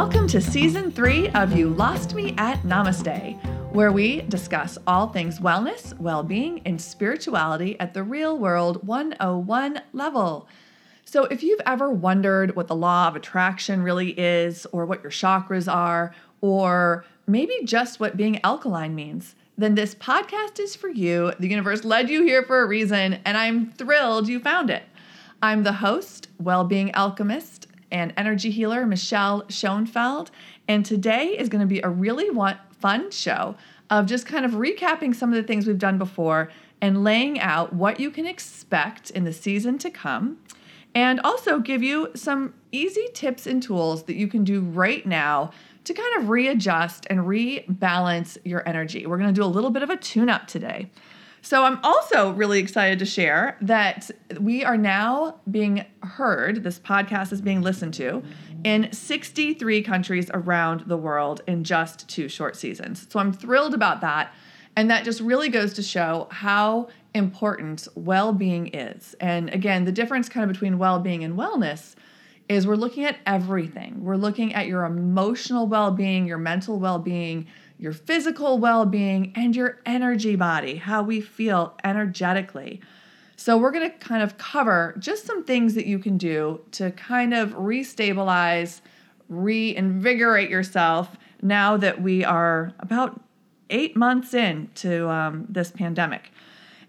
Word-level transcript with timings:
Welcome 0.00 0.28
to 0.28 0.40
season 0.40 0.90
three 0.90 1.28
of 1.28 1.54
You 1.54 1.68
Lost 1.68 2.14
Me 2.14 2.34
at 2.38 2.62
Namaste, 2.62 3.38
where 3.74 3.92
we 3.92 4.22
discuss 4.22 4.78
all 4.86 5.08
things 5.08 5.40
wellness, 5.40 5.92
well 6.00 6.22
being, 6.22 6.62
and 6.64 6.80
spirituality 6.80 7.78
at 7.78 7.92
the 7.92 8.02
real 8.02 8.38
world 8.38 8.86
101 8.86 9.82
level. 9.92 10.48
So, 11.04 11.24
if 11.24 11.42
you've 11.42 11.60
ever 11.66 11.90
wondered 11.90 12.56
what 12.56 12.66
the 12.66 12.74
law 12.74 13.08
of 13.08 13.14
attraction 13.14 13.82
really 13.82 14.18
is, 14.18 14.64
or 14.72 14.86
what 14.86 15.02
your 15.02 15.12
chakras 15.12 15.70
are, 15.70 16.14
or 16.40 17.04
maybe 17.26 17.52
just 17.64 18.00
what 18.00 18.16
being 18.16 18.42
alkaline 18.42 18.94
means, 18.94 19.34
then 19.58 19.74
this 19.74 19.94
podcast 19.94 20.58
is 20.58 20.74
for 20.74 20.88
you. 20.88 21.34
The 21.38 21.48
universe 21.48 21.84
led 21.84 22.08
you 22.08 22.24
here 22.24 22.42
for 22.42 22.62
a 22.62 22.66
reason, 22.66 23.18
and 23.26 23.36
I'm 23.36 23.70
thrilled 23.72 24.28
you 24.28 24.40
found 24.40 24.70
it. 24.70 24.84
I'm 25.42 25.62
the 25.62 25.74
host, 25.74 26.28
well 26.38 26.64
being 26.64 26.90
alchemist, 26.94 27.59
and 27.90 28.12
energy 28.16 28.50
healer, 28.50 28.86
Michelle 28.86 29.44
Schoenfeld. 29.48 30.30
And 30.68 30.84
today 30.84 31.36
is 31.38 31.48
going 31.48 31.60
to 31.60 31.66
be 31.66 31.80
a 31.80 31.88
really 31.88 32.28
fun 32.78 33.10
show 33.10 33.56
of 33.90 34.06
just 34.06 34.26
kind 34.26 34.44
of 34.44 34.52
recapping 34.52 35.14
some 35.14 35.30
of 35.30 35.36
the 35.36 35.42
things 35.42 35.66
we've 35.66 35.78
done 35.78 35.98
before 35.98 36.50
and 36.80 37.04
laying 37.04 37.40
out 37.40 37.72
what 37.72 38.00
you 38.00 38.10
can 38.10 38.26
expect 38.26 39.10
in 39.10 39.24
the 39.24 39.32
season 39.32 39.78
to 39.78 39.90
come. 39.90 40.38
And 40.94 41.20
also 41.20 41.60
give 41.60 41.82
you 41.82 42.10
some 42.14 42.54
easy 42.72 43.06
tips 43.14 43.46
and 43.46 43.62
tools 43.62 44.04
that 44.04 44.16
you 44.16 44.26
can 44.26 44.42
do 44.42 44.60
right 44.60 45.06
now 45.06 45.52
to 45.84 45.94
kind 45.94 46.16
of 46.16 46.28
readjust 46.28 47.06
and 47.08 47.20
rebalance 47.20 48.38
your 48.44 48.68
energy. 48.68 49.06
We're 49.06 49.18
going 49.18 49.32
to 49.32 49.40
do 49.40 49.44
a 49.44 49.46
little 49.46 49.70
bit 49.70 49.82
of 49.82 49.90
a 49.90 49.96
tune 49.96 50.28
up 50.28 50.46
today. 50.46 50.90
So 51.42 51.64
I'm 51.64 51.78
also 51.82 52.32
really 52.32 52.58
excited 52.58 52.98
to 52.98 53.06
share 53.06 53.56
that 53.62 54.10
we 54.38 54.64
are 54.64 54.76
now 54.76 55.40
being 55.50 55.84
heard, 56.02 56.62
this 56.62 56.78
podcast 56.78 57.32
is 57.32 57.40
being 57.40 57.62
listened 57.62 57.94
to 57.94 58.22
in 58.62 58.92
63 58.92 59.82
countries 59.82 60.30
around 60.34 60.84
the 60.86 60.96
world 60.96 61.42
in 61.46 61.64
just 61.64 62.08
two 62.08 62.28
short 62.28 62.56
seasons. 62.56 63.06
So 63.10 63.18
I'm 63.18 63.32
thrilled 63.32 63.74
about 63.74 64.02
that. 64.02 64.34
And 64.76 64.90
that 64.90 65.04
just 65.04 65.20
really 65.20 65.48
goes 65.48 65.72
to 65.74 65.82
show 65.82 66.28
how 66.30 66.88
important 67.14 67.88
well 67.94 68.32
being 68.32 68.68
is. 68.74 69.16
And 69.20 69.50
again, 69.50 69.84
the 69.84 69.92
difference 69.92 70.28
kind 70.28 70.44
of 70.44 70.52
between 70.52 70.78
well 70.78 71.00
being 71.00 71.24
and 71.24 71.36
wellness 71.36 71.94
is 72.48 72.66
we're 72.66 72.76
looking 72.76 73.04
at 73.04 73.16
everything. 73.26 74.02
We're 74.02 74.16
looking 74.16 74.54
at 74.54 74.66
your 74.66 74.84
emotional 74.84 75.66
well 75.66 75.90
being, 75.90 76.26
your 76.26 76.38
mental 76.38 76.78
well 76.78 76.98
being, 76.98 77.46
your 77.80 77.92
physical 77.92 78.58
well 78.58 78.84
being, 78.84 79.32
and 79.34 79.56
your 79.56 79.80
energy 79.86 80.36
body, 80.36 80.76
how 80.76 81.02
we 81.02 81.20
feel 81.20 81.76
energetically. 81.82 82.80
So, 83.36 83.56
we're 83.56 83.70
going 83.70 83.90
to 83.90 83.96
kind 83.98 84.22
of 84.22 84.36
cover 84.36 84.94
just 84.98 85.26
some 85.26 85.44
things 85.44 85.74
that 85.74 85.86
you 85.86 85.98
can 85.98 86.18
do 86.18 86.60
to 86.72 86.90
kind 86.90 87.32
of 87.32 87.54
restabilize, 87.54 88.82
reinvigorate 89.28 90.50
yourself 90.50 91.16
now 91.42 91.76
that 91.78 92.02
we 92.02 92.22
are 92.24 92.72
about 92.80 93.20
eight 93.70 93.96
months 93.96 94.34
into 94.34 95.08
um, 95.08 95.46
this 95.48 95.70
pandemic. 95.70 96.30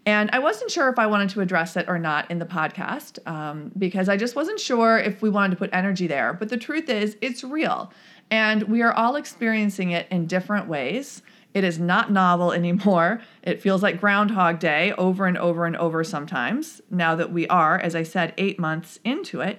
And 0.04 0.30
I 0.32 0.40
wasn't 0.40 0.70
sure 0.70 0.88
if 0.88 0.98
I 0.98 1.06
wanted 1.06 1.30
to 1.30 1.40
address 1.40 1.76
it 1.76 1.88
or 1.88 1.98
not 1.98 2.28
in 2.30 2.40
the 2.40 2.44
podcast 2.44 3.24
um, 3.26 3.70
because 3.78 4.08
I 4.08 4.16
just 4.16 4.34
wasn't 4.34 4.58
sure 4.58 4.98
if 4.98 5.22
we 5.22 5.30
wanted 5.30 5.50
to 5.50 5.56
put 5.56 5.70
energy 5.72 6.08
there. 6.08 6.32
But 6.32 6.48
the 6.48 6.56
truth 6.56 6.88
is, 6.88 7.16
it's 7.20 7.44
real. 7.44 7.92
And 8.32 8.62
we 8.62 8.80
are 8.80 8.94
all 8.94 9.16
experiencing 9.16 9.90
it 9.90 10.06
in 10.10 10.26
different 10.26 10.66
ways. 10.66 11.20
It 11.52 11.64
is 11.64 11.78
not 11.78 12.10
novel 12.10 12.50
anymore. 12.60 13.20
It 13.42 13.60
feels 13.60 13.82
like 13.82 14.00
Groundhog 14.00 14.58
Day 14.58 14.92
over 14.96 15.26
and 15.26 15.36
over 15.36 15.66
and 15.66 15.76
over 15.76 16.02
sometimes, 16.02 16.80
now 16.90 17.14
that 17.14 17.30
we 17.30 17.46
are, 17.48 17.78
as 17.78 17.94
I 17.94 18.04
said, 18.04 18.32
eight 18.38 18.58
months 18.58 18.98
into 19.04 19.42
it. 19.42 19.58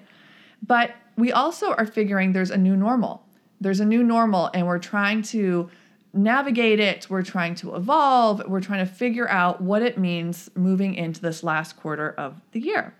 But 0.65 0.95
we 1.15 1.31
also 1.31 1.73
are 1.73 1.85
figuring 1.85 2.33
there's 2.33 2.49
a 2.49 2.57
new 2.57 2.75
normal. 2.75 3.23
There's 3.61 3.79
a 3.79 3.85
new 3.85 4.01
normal, 4.01 4.49
and 4.55 4.65
we're 4.65 4.79
trying 4.79 5.21
to 5.33 5.69
navigate 6.11 6.79
it. 6.79 7.07
We're 7.11 7.21
trying 7.21 7.53
to 7.55 7.75
evolve. 7.75 8.41
We're 8.47 8.59
trying 8.59 8.83
to 8.85 8.91
figure 8.91 9.29
out 9.29 9.61
what 9.61 9.83
it 9.83 9.99
means 9.99 10.49
moving 10.55 10.95
into 10.95 11.21
this 11.21 11.43
last 11.43 11.77
quarter 11.77 12.09
of 12.17 12.41
the 12.53 12.59
year. 12.59 12.95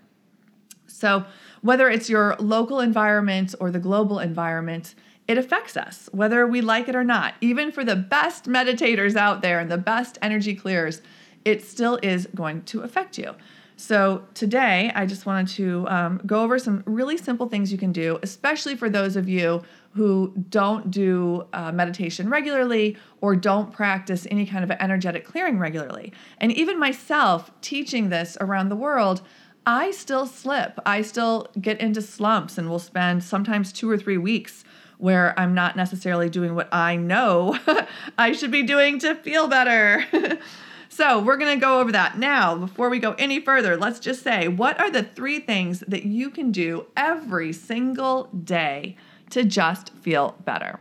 So, 0.86 1.26
whether 1.62 1.90
it's 1.90 2.10
your 2.10 2.36
local 2.38 2.80
environment 2.80 3.56
or 3.60 3.72
the 3.72 3.80
global 3.80 4.20
environment, 4.20 4.94
it 5.28 5.38
affects 5.38 5.78
us, 5.78 6.10
whether 6.12 6.46
we 6.46 6.62
like 6.62 6.90
it 6.90 6.96
or 6.96 7.04
not. 7.04 7.36
Even 7.42 7.72
for 7.72 7.84
the 7.84 7.96
best 7.96 8.46
meditators 8.46 9.16
out 9.16 9.42
there 9.42 9.60
and 9.60 9.72
the 9.72 9.78
best 9.78 10.18
energy 10.22 10.56
clears, 10.56 11.02
it 11.46 11.64
still 11.64 12.00
is 12.04 12.28
going 12.36 12.64
to 12.64 12.82
affect 12.82 13.18
you. 13.18 13.34
So, 13.76 14.24
today 14.36 14.92
I 14.96 15.06
just 15.06 15.26
wanted 15.26 15.48
to 15.56 15.88
um, 15.90 16.22
go 16.26 16.44
over 16.44 16.60
some 16.60 16.84
really 16.86 17.18
simple 17.18 17.50
things 17.50 17.72
you 17.72 17.78
can 17.78 17.92
do, 17.92 18.20
especially 18.22 18.76
for 18.76 18.88
those 18.88 19.16
of 19.16 19.28
you 19.28 19.64
who 19.94 20.34
don't 20.50 20.92
do 20.92 21.48
uh, 21.54 21.72
meditation 21.72 22.30
regularly 22.30 22.98
or 23.20 23.36
don't 23.36 23.74
practice 23.74 24.28
any 24.30 24.46
kind 24.46 24.64
of 24.64 24.72
energetic 24.72 25.26
clearing 25.26 25.58
regularly. 25.58 26.14
And 26.38 26.52
even 26.52 26.80
myself 26.80 27.52
teaching 27.62 28.10
this 28.10 28.38
around 28.40 28.70
the 28.70 28.76
world, 28.76 29.22
I 29.66 29.92
still 29.92 30.28
slip. 30.28 30.80
I 30.86 31.02
still 31.02 31.48
get 31.60 31.80
into 31.80 32.02
slumps 32.02 32.58
and 32.58 32.70
will 32.70 32.80
spend 32.80 33.24
sometimes 33.24 33.72
two 33.72 33.90
or 33.90 33.98
three 33.98 34.18
weeks 34.18 34.64
where 35.04 35.38
I'm 35.38 35.54
not 35.54 35.76
necessarily 35.76 36.30
doing 36.30 36.56
what 36.56 36.70
I 36.72 36.96
know 36.96 37.60
I 38.18 38.32
should 38.32 38.52
be 38.52 38.64
doing 38.64 39.00
to 39.00 39.16
feel 39.16 39.50
better. 39.50 40.06
so, 40.88 41.20
we're 41.20 41.36
going 41.36 41.60
to 41.60 41.62
go 41.62 41.82
over 41.82 41.92
that. 41.92 42.18
Now, 42.18 42.56
before 42.56 42.88
we 42.88 43.00
go 43.00 43.12
any 43.20 43.42
further, 43.42 43.76
let's 43.76 44.00
just 44.00 44.24
say 44.24 44.48
what 44.48 44.80
are 44.80 44.90
the 44.90 45.04
three 45.04 45.42
things 45.42 45.82
that 45.82 46.06
you 46.06 46.30
can 46.30 46.54
do 46.54 46.86
every 46.96 47.52
single 47.52 48.30
day 48.46 48.96
to 49.32 49.44
just 49.44 49.90
feel 49.96 50.38
better? 50.46 50.80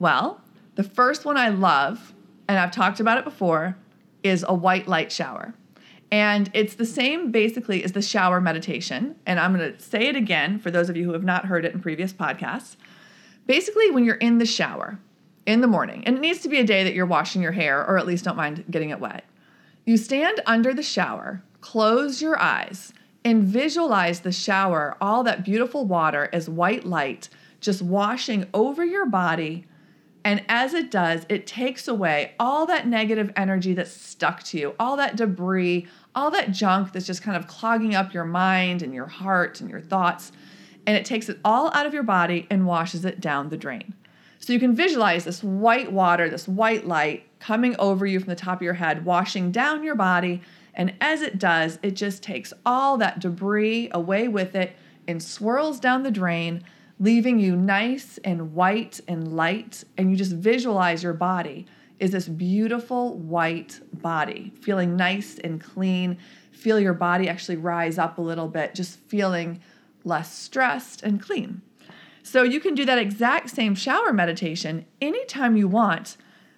Well, 0.00 0.40
the 0.74 0.82
first 0.82 1.24
one 1.24 1.36
I 1.36 1.50
love, 1.50 2.12
and 2.48 2.58
I've 2.58 2.72
talked 2.72 2.98
about 2.98 3.18
it 3.18 3.24
before, 3.24 3.76
is 4.24 4.44
a 4.48 4.52
white 4.52 4.88
light 4.88 5.12
shower. 5.12 5.54
And 6.10 6.50
it's 6.54 6.74
the 6.74 6.86
same 6.86 7.30
basically 7.30 7.84
as 7.84 7.92
the 7.92 8.02
shower 8.02 8.40
meditation. 8.40 9.14
And 9.26 9.38
I'm 9.38 9.56
going 9.56 9.72
to 9.72 9.80
say 9.80 10.08
it 10.08 10.16
again 10.16 10.58
for 10.58 10.72
those 10.72 10.88
of 10.88 10.96
you 10.96 11.04
who 11.04 11.12
have 11.12 11.22
not 11.22 11.46
heard 11.46 11.64
it 11.64 11.72
in 11.72 11.80
previous 11.80 12.12
podcasts. 12.12 12.74
Basically, 13.46 13.90
when 13.90 14.04
you're 14.04 14.14
in 14.16 14.38
the 14.38 14.46
shower 14.46 14.98
in 15.46 15.60
the 15.60 15.66
morning, 15.66 16.02
and 16.06 16.16
it 16.16 16.20
needs 16.20 16.40
to 16.40 16.48
be 16.48 16.58
a 16.58 16.64
day 16.64 16.84
that 16.84 16.94
you're 16.94 17.04
washing 17.04 17.42
your 17.42 17.52
hair 17.52 17.84
or 17.86 17.98
at 17.98 18.06
least 18.06 18.24
don't 18.24 18.36
mind 18.36 18.64
getting 18.70 18.90
it 18.90 19.00
wet, 19.00 19.24
you 19.84 19.96
stand 19.96 20.40
under 20.46 20.72
the 20.72 20.82
shower, 20.82 21.42
close 21.60 22.22
your 22.22 22.40
eyes, 22.40 22.92
and 23.24 23.44
visualize 23.44 24.20
the 24.20 24.32
shower, 24.32 24.96
all 25.00 25.22
that 25.24 25.44
beautiful 25.44 25.84
water 25.84 26.28
as 26.32 26.48
white 26.48 26.84
light 26.84 27.28
just 27.60 27.82
washing 27.82 28.46
over 28.52 28.84
your 28.84 29.06
body. 29.06 29.66
And 30.24 30.44
as 30.48 30.74
it 30.74 30.90
does, 30.90 31.26
it 31.28 31.46
takes 31.46 31.88
away 31.88 32.34
all 32.38 32.66
that 32.66 32.86
negative 32.86 33.32
energy 33.36 33.74
that's 33.74 33.90
stuck 33.90 34.42
to 34.44 34.58
you, 34.58 34.74
all 34.78 34.96
that 34.96 35.16
debris, 35.16 35.86
all 36.14 36.30
that 36.30 36.50
junk 36.50 36.92
that's 36.92 37.06
just 37.06 37.22
kind 37.22 37.36
of 37.36 37.46
clogging 37.46 37.94
up 37.94 38.14
your 38.14 38.24
mind 38.24 38.82
and 38.82 38.94
your 38.94 39.06
heart 39.06 39.60
and 39.60 39.68
your 39.68 39.80
thoughts 39.80 40.32
and 40.86 40.96
it 40.96 41.04
takes 41.04 41.28
it 41.28 41.38
all 41.44 41.72
out 41.74 41.86
of 41.86 41.94
your 41.94 42.02
body 42.02 42.46
and 42.50 42.66
washes 42.66 43.04
it 43.04 43.20
down 43.20 43.48
the 43.48 43.56
drain. 43.56 43.94
So 44.38 44.52
you 44.52 44.60
can 44.60 44.74
visualize 44.74 45.24
this 45.24 45.42
white 45.42 45.90
water, 45.90 46.28
this 46.28 46.46
white 46.46 46.86
light 46.86 47.26
coming 47.40 47.76
over 47.78 48.04
you 48.04 48.20
from 48.20 48.28
the 48.28 48.34
top 48.34 48.58
of 48.58 48.62
your 48.62 48.74
head, 48.74 49.04
washing 49.04 49.50
down 49.50 49.82
your 49.82 49.94
body. 49.94 50.42
And 50.74 50.92
as 51.00 51.22
it 51.22 51.38
does, 51.38 51.78
it 51.82 51.92
just 51.92 52.22
takes 52.22 52.52
all 52.66 52.98
that 52.98 53.20
debris 53.20 53.88
away 53.92 54.28
with 54.28 54.54
it 54.54 54.76
and 55.08 55.22
swirls 55.22 55.80
down 55.80 56.02
the 56.02 56.10
drain, 56.10 56.62
leaving 57.00 57.38
you 57.38 57.56
nice 57.56 58.18
and 58.24 58.54
white 58.54 59.00
and 59.08 59.34
light. 59.34 59.84
And 59.96 60.10
you 60.10 60.16
just 60.16 60.32
visualize 60.32 61.02
your 61.02 61.14
body 61.14 61.66
is 61.98 62.10
this 62.10 62.28
beautiful 62.28 63.16
white 63.16 63.80
body, 63.94 64.52
feeling 64.60 64.96
nice 64.96 65.38
and 65.38 65.60
clean. 65.60 66.18
Feel 66.50 66.80
your 66.80 66.92
body 66.92 67.28
actually 67.28 67.56
rise 67.56 67.98
up 67.98 68.18
a 68.18 68.22
little 68.22 68.48
bit, 68.48 68.74
just 68.74 68.98
feeling 68.98 69.60
less 70.04 70.36
stressed, 70.36 71.02
and 71.02 71.20
clean. 71.20 71.62
So 72.22 72.42
you 72.42 72.60
can 72.60 72.74
do 72.74 72.84
that 72.84 72.98
exact 72.98 73.50
same 73.50 73.74
shower 73.74 74.12
meditation 74.12 74.86
anytime 75.00 75.56
you 75.56 75.68
want 75.68 76.16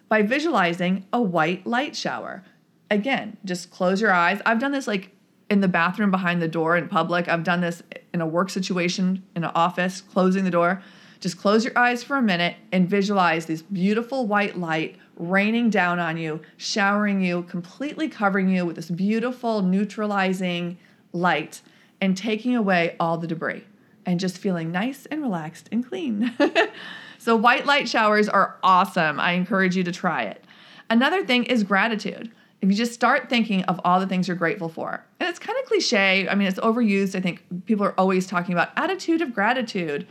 by 0.08 0.22
visualizing 0.22 1.06
a 1.12 1.20
white 1.20 1.66
light 1.66 1.96
shower. 1.96 2.44
Again, 2.90 3.37
just 3.44 3.70
close 3.70 4.00
your 4.00 4.12
eyes. 4.12 4.40
I've 4.46 4.60
done 4.60 4.72
this 4.72 4.87
like 4.87 5.10
in 5.50 5.60
the 5.60 5.69
bathroom 5.69 6.10
behind 6.10 6.40
the 6.40 6.48
door 6.48 6.76
in 6.76 6.88
public. 6.88 7.28
I've 7.28 7.44
done 7.44 7.60
this 7.60 7.82
in 8.12 8.20
a 8.20 8.26
work 8.26 8.50
situation 8.50 9.25
in 9.34 9.44
an 9.44 9.50
office, 9.54 10.00
closing 10.00 10.44
the 10.44 10.50
door. 10.50 10.82
Just 11.19 11.38
close 11.38 11.64
your 11.64 11.76
eyes 11.76 12.04
for 12.04 12.16
a 12.16 12.22
minute 12.22 12.56
and 12.72 12.88
visualize 12.88 13.46
this 13.46 13.62
beautiful 13.62 14.26
white 14.26 14.56
light 14.56 14.96
raining 15.16 15.70
down 15.70 15.99
on 15.99 16.16
you, 16.16 16.40
showering 16.56 17.22
you, 17.22 17.42
completely 17.44 18.08
covering 18.08 18.49
you 18.49 18.66
with 18.66 18.76
this 18.76 18.90
beautiful 18.90 19.62
neutralizing 19.62 20.78
light 21.12 21.62
and 22.00 22.16
taking 22.16 22.54
away 22.54 22.96
all 23.00 23.19
the 23.19 23.26
debris 23.26 23.64
and 24.04 24.20
just 24.20 24.38
feeling 24.38 24.70
nice 24.70 25.06
and 25.06 25.20
relaxed 25.20 25.69
and 25.72 25.87
clean. 25.87 26.34
so, 27.19 27.34
white 27.37 27.66
light 27.66 27.88
showers 27.88 28.28
are 28.28 28.56
awesome. 28.62 29.19
I 29.19 29.32
encourage 29.32 29.76
you 29.76 29.82
to 29.84 29.93
try 29.93 30.22
it. 30.22 30.44
Another 30.88 31.25
thing 31.25 31.44
is 31.44 31.64
gratitude. 31.64 32.31
If 32.62 32.70
you 32.70 32.75
just 32.75 32.94
start 32.94 33.28
thinking 33.28 33.64
of 33.64 33.81
all 33.84 34.00
the 34.00 34.06
things 34.06 34.28
you're 34.28 34.37
grateful 34.37 34.69
for, 34.69 35.04
and 35.20 35.28
it's 35.28 35.38
kind 35.38 35.58
of 35.58 35.66
cliche, 35.66 36.28
I 36.28 36.34
mean, 36.34 36.48
it's 36.48 36.60
overused. 36.60 37.14
I 37.14 37.20
think 37.20 37.43
people 37.66 37.84
are 37.84 37.94
always 37.99 38.26
talking 38.26 38.54
about 38.54 38.70
attitude 38.76 39.20
of 39.20 39.34
gratitude. 39.34 40.06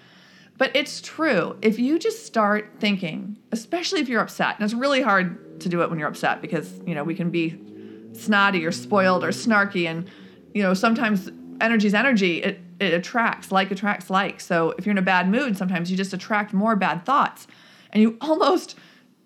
But 0.57 0.73
it's 0.73 1.01
true. 1.01 1.57
If 1.61 1.79
you 1.79 1.99
just 1.99 2.25
start 2.25 2.69
thinking, 2.79 3.38
especially 3.51 3.99
if 3.99 4.07
you're 4.07 4.21
upset, 4.21 4.55
and 4.55 4.63
it's 4.63 4.73
really 4.73 5.01
hard 5.01 5.59
to 5.61 5.69
do 5.69 5.81
it 5.81 5.89
when 5.89 5.99
you're 5.99 6.07
upset 6.07 6.41
because, 6.41 6.79
you 6.85 6.95
know, 6.95 7.03
we 7.03 7.15
can 7.15 7.29
be 7.29 7.59
snotty 8.13 8.65
or 8.65 8.71
spoiled 8.71 9.23
or 9.23 9.29
snarky 9.29 9.85
and, 9.85 10.09
you 10.53 10.63
know, 10.63 10.73
sometimes 10.73 11.29
energy's 11.61 11.93
energy. 11.93 12.41
It 12.43 12.59
it 12.79 12.93
attracts, 12.93 13.51
like 13.51 13.71
attracts 13.71 14.09
like. 14.09 14.41
So 14.41 14.73
if 14.77 14.85
you're 14.85 14.91
in 14.91 14.97
a 14.97 15.01
bad 15.03 15.29
mood, 15.29 15.57
sometimes 15.57 15.89
you 15.89 15.97
just 15.97 16.13
attract 16.13 16.53
more 16.53 16.75
bad 16.75 17.05
thoughts. 17.05 17.47
And 17.91 18.01
you 18.01 18.17
almost 18.21 18.77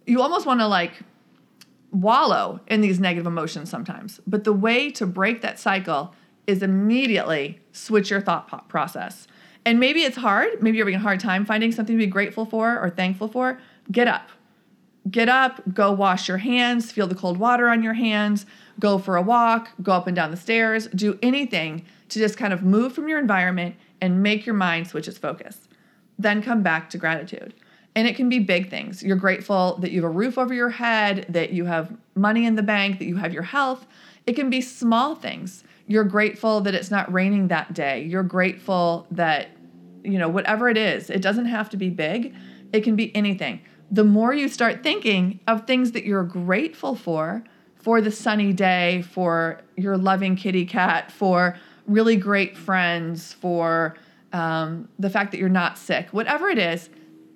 you 0.05 0.21
almost 0.21 0.45
want 0.45 0.59
to 0.59 0.67
like 0.67 0.93
wallow 1.91 2.59
in 2.67 2.81
these 2.81 2.99
negative 2.99 3.27
emotions 3.27 3.69
sometimes. 3.69 4.19
But 4.27 4.43
the 4.43 4.53
way 4.53 4.91
to 4.91 5.05
break 5.05 5.41
that 5.41 5.59
cycle 5.59 6.13
is 6.47 6.63
immediately 6.63 7.59
switch 7.71 8.09
your 8.09 8.21
thought 8.21 8.69
process. 8.69 9.27
And 9.65 9.79
maybe 9.79 10.01
it's 10.01 10.17
hard, 10.17 10.61
maybe 10.61 10.77
you're 10.77 10.85
having 10.85 10.99
a 10.99 11.03
hard 11.03 11.19
time 11.19 11.45
finding 11.45 11.71
something 11.71 11.95
to 11.95 12.05
be 12.05 12.09
grateful 12.09 12.45
for 12.45 12.79
or 12.79 12.89
thankful 12.89 13.27
for. 13.27 13.59
Get 13.91 14.07
up. 14.07 14.29
Get 15.09 15.29
up, 15.29 15.61
go 15.73 15.91
wash 15.91 16.27
your 16.27 16.37
hands, 16.37 16.91
feel 16.91 17.07
the 17.07 17.15
cold 17.15 17.37
water 17.37 17.69
on 17.69 17.81
your 17.81 17.93
hands, 17.93 18.45
go 18.79 18.97
for 18.97 19.15
a 19.15 19.21
walk, 19.21 19.69
go 19.81 19.93
up 19.93 20.07
and 20.07 20.15
down 20.15 20.31
the 20.31 20.37
stairs, 20.37 20.87
do 20.87 21.17
anything 21.21 21.85
to 22.09 22.19
just 22.19 22.38
kind 22.38 22.53
of 22.53 22.63
move 22.63 22.94
from 22.94 23.07
your 23.07 23.19
environment 23.19 23.75
and 24.01 24.21
make 24.23 24.45
your 24.45 24.56
mind 24.56 24.88
switch 24.88 25.07
its 25.07 25.17
focus. 25.17 25.67
Then 26.17 26.41
come 26.41 26.63
back 26.63 26.89
to 26.89 26.97
gratitude. 26.97 27.53
And 27.95 28.07
it 28.07 28.15
can 28.15 28.29
be 28.29 28.39
big 28.39 28.69
things. 28.69 29.01
You're 29.01 29.17
grateful 29.17 29.77
that 29.81 29.91
you 29.91 30.01
have 30.01 30.11
a 30.11 30.13
roof 30.13 30.38
over 30.38 30.53
your 30.53 30.69
head, 30.69 31.25
that 31.29 31.51
you 31.51 31.65
have 31.65 31.95
money 32.15 32.45
in 32.45 32.56
the 32.56 32.63
bank, 32.63 33.00
that 33.00 33.06
you 33.06 33.15
have 33.17 33.33
your 33.33 33.44
health. 33.44 33.88
It 34.25 34.33
can 34.33 34.50
be 34.50 34.61
small 34.61 35.15
things. 35.15 35.63
You're 35.88 36.03
grateful 36.03 36.61
that 36.61 36.75
it's 36.75 36.91
not 36.91 37.11
raining 37.11 37.47
that 37.47 37.73
day. 37.73 38.03
You're 38.03 38.23
grateful 38.23 39.07
that, 39.12 39.50
you 40.03 40.19
know, 40.19 40.29
whatever 40.29 40.69
it 40.69 40.77
is, 40.77 41.09
it 41.09 41.21
doesn't 41.21 41.47
have 41.47 41.69
to 41.71 41.77
be 41.77 41.89
big, 41.89 42.35
it 42.71 42.83
can 42.83 42.95
be 42.95 43.15
anything. 43.15 43.62
The 43.89 44.03
more 44.03 44.33
you 44.33 44.47
start 44.50 44.83
thinking 44.83 45.39
of 45.47 45.65
things 45.65 45.94
that 45.94 46.05
you're 46.05 46.23
grateful 46.23 46.95
for, 46.95 47.44
for 47.75 48.01
the 48.01 48.12
sunny 48.12 48.53
day, 48.53 49.01
for 49.01 49.62
your 49.75 49.97
loving 49.97 50.35
kitty 50.35 50.65
cat, 50.65 51.12
for 51.12 51.57
really 51.89 52.15
great 52.15 52.56
friends, 52.56 53.33
for 53.33 53.95
um, 54.31 54.88
the 55.00 55.09
fact 55.09 55.31
that 55.31 55.39
you're 55.39 55.50
not 55.50 55.77
sick, 55.77 56.07
whatever 56.12 56.50
it 56.50 56.57
is, 56.57 56.89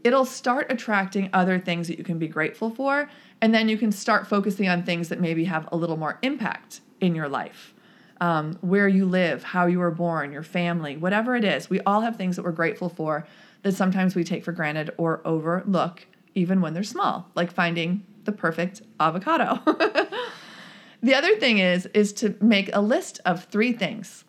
it'll 0.03 0.25
start 0.25 0.71
attracting 0.71 1.29
other 1.33 1.59
things 1.59 1.87
that 1.87 1.97
you 1.97 2.03
can 2.03 2.19
be 2.19 2.27
grateful 2.27 2.69
for. 2.69 3.09
And 3.41 3.53
then 3.53 3.67
you 3.67 3.77
can 3.77 3.91
start 3.91 4.27
focusing 4.27 4.69
on 4.69 4.83
things 4.83 5.09
that 5.09 5.19
maybe 5.19 5.45
have 5.45 5.67
a 5.71 5.77
little 5.77 5.97
more 5.97 6.19
impact 6.21 6.81
in 7.01 7.15
your 7.15 7.27
life. 7.27 7.73
Um, 8.21 8.57
where 8.61 8.87
you 8.87 9.05
live, 9.05 9.43
how 9.43 9.65
you 9.65 9.79
were 9.79 9.91
born, 9.91 10.31
your 10.31 10.43
family, 10.43 10.95
whatever 10.95 11.35
it 11.35 11.43
is. 11.43 11.69
We 11.69 11.81
all 11.81 12.01
have 12.01 12.15
things 12.15 12.37
that 12.37 12.43
we're 12.43 12.51
grateful 12.51 12.87
for 12.87 13.27
that 13.63 13.73
sometimes 13.73 14.15
we 14.15 14.23
take 14.23 14.45
for 14.45 14.53
granted 14.53 14.91
or 14.97 15.21
overlook, 15.25 16.05
even 16.35 16.61
when 16.61 16.73
they're 16.73 16.83
small, 16.83 17.27
like 17.35 17.51
finding 17.51 18.05
the 18.23 18.31
perfect 18.31 18.81
avocado. 18.99 19.59
the 21.03 21.15
other 21.15 21.35
thing 21.35 21.57
is 21.57 21.85
is 21.87 22.13
to 22.13 22.35
make 22.39 22.69
a 22.73 22.79
list 22.79 23.19
of 23.25 23.43
three 23.45 23.73
things 23.73 24.23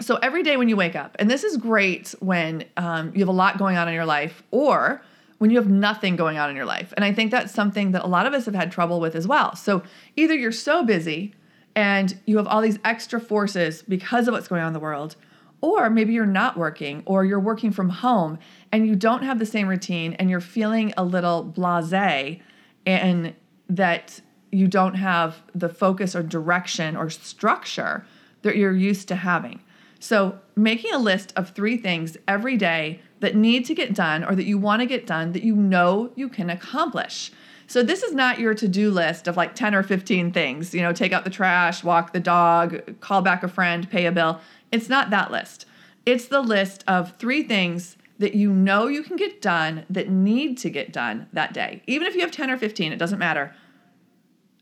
so 0.00 0.16
every 0.16 0.42
day 0.42 0.56
when 0.56 0.68
you 0.68 0.76
wake 0.76 0.96
up, 0.96 1.16
and 1.18 1.30
this 1.30 1.44
is 1.44 1.56
great 1.56 2.14
when 2.20 2.64
um, 2.76 3.12
you 3.14 3.20
have 3.20 3.28
a 3.28 3.32
lot 3.32 3.58
going 3.58 3.76
on 3.76 3.86
in 3.88 3.94
your 3.94 4.06
life 4.06 4.42
or 4.50 5.02
when 5.38 5.50
you 5.50 5.56
have 5.56 5.68
nothing 5.68 6.16
going 6.16 6.38
on 6.38 6.50
in 6.50 6.56
your 6.56 6.64
life. 6.64 6.92
And 6.96 7.04
I 7.04 7.12
think 7.12 7.30
that's 7.30 7.52
something 7.52 7.92
that 7.92 8.04
a 8.04 8.06
lot 8.06 8.26
of 8.26 8.34
us 8.34 8.44
have 8.44 8.54
had 8.54 8.70
trouble 8.72 9.00
with 9.00 9.14
as 9.14 9.26
well. 9.26 9.54
So 9.56 9.82
either 10.16 10.34
you're 10.34 10.52
so 10.52 10.84
busy 10.84 11.34
and 11.74 12.18
you 12.26 12.36
have 12.36 12.46
all 12.46 12.60
these 12.60 12.78
extra 12.84 13.20
forces 13.20 13.82
because 13.82 14.28
of 14.28 14.32
what's 14.32 14.48
going 14.48 14.60
on 14.60 14.68
in 14.68 14.72
the 14.74 14.80
world, 14.80 15.16
or 15.60 15.90
maybe 15.90 16.12
you're 16.12 16.26
not 16.26 16.56
working 16.56 17.02
or 17.06 17.24
you're 17.24 17.40
working 17.40 17.70
from 17.70 17.88
home 17.88 18.38
and 18.72 18.86
you 18.86 18.94
don't 18.94 19.22
have 19.22 19.38
the 19.38 19.46
same 19.46 19.68
routine 19.68 20.14
and 20.14 20.30
you're 20.30 20.40
feeling 20.40 20.92
a 20.96 21.04
little 21.04 21.42
blase 21.42 22.40
and 22.86 23.34
that 23.68 24.20
you 24.52 24.66
don't 24.66 24.94
have 24.94 25.42
the 25.54 25.68
focus 25.68 26.16
or 26.16 26.22
direction 26.22 26.96
or 26.96 27.08
structure 27.08 28.04
that 28.42 28.56
you're 28.56 28.74
used 28.74 29.08
to 29.08 29.16
having. 29.16 29.60
So, 30.02 30.38
making 30.56 30.92
a 30.92 30.98
list 30.98 31.34
of 31.36 31.50
three 31.50 31.76
things 31.76 32.16
every 32.26 32.56
day 32.56 33.00
that 33.20 33.36
need 33.36 33.66
to 33.66 33.74
get 33.74 33.94
done 33.94 34.24
or 34.24 34.34
that 34.34 34.46
you 34.46 34.56
want 34.56 34.80
to 34.80 34.86
get 34.86 35.06
done 35.06 35.32
that 35.32 35.42
you 35.44 35.54
know 35.54 36.10
you 36.16 36.30
can 36.30 36.48
accomplish. 36.48 37.30
So, 37.66 37.82
this 37.82 38.02
is 38.02 38.14
not 38.14 38.38
your 38.38 38.54
to 38.54 38.66
do 38.66 38.90
list 38.90 39.28
of 39.28 39.36
like 39.36 39.54
10 39.54 39.74
or 39.74 39.82
15 39.82 40.32
things, 40.32 40.74
you 40.74 40.80
know, 40.80 40.94
take 40.94 41.12
out 41.12 41.24
the 41.24 41.30
trash, 41.30 41.84
walk 41.84 42.14
the 42.14 42.20
dog, 42.20 42.98
call 43.00 43.20
back 43.20 43.42
a 43.42 43.48
friend, 43.48 43.88
pay 43.90 44.06
a 44.06 44.12
bill. 44.12 44.40
It's 44.72 44.88
not 44.88 45.10
that 45.10 45.30
list. 45.30 45.66
It's 46.06 46.26
the 46.28 46.40
list 46.40 46.82
of 46.88 47.14
three 47.18 47.42
things 47.42 47.98
that 48.18 48.34
you 48.34 48.52
know 48.52 48.86
you 48.86 49.02
can 49.02 49.16
get 49.16 49.42
done 49.42 49.84
that 49.90 50.08
need 50.08 50.56
to 50.58 50.70
get 50.70 50.94
done 50.94 51.26
that 51.34 51.52
day. 51.52 51.82
Even 51.86 52.08
if 52.08 52.14
you 52.14 52.22
have 52.22 52.30
10 52.30 52.50
or 52.50 52.56
15, 52.56 52.90
it 52.90 52.98
doesn't 52.98 53.18
matter. 53.18 53.54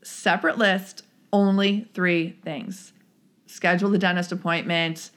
Separate 0.03 0.57
list, 0.57 1.03
only 1.31 1.87
three 1.93 2.37
things. 2.43 2.91
Schedule 3.45 3.89
the 3.89 3.97
dentist 3.97 4.33
appointment 4.33 5.11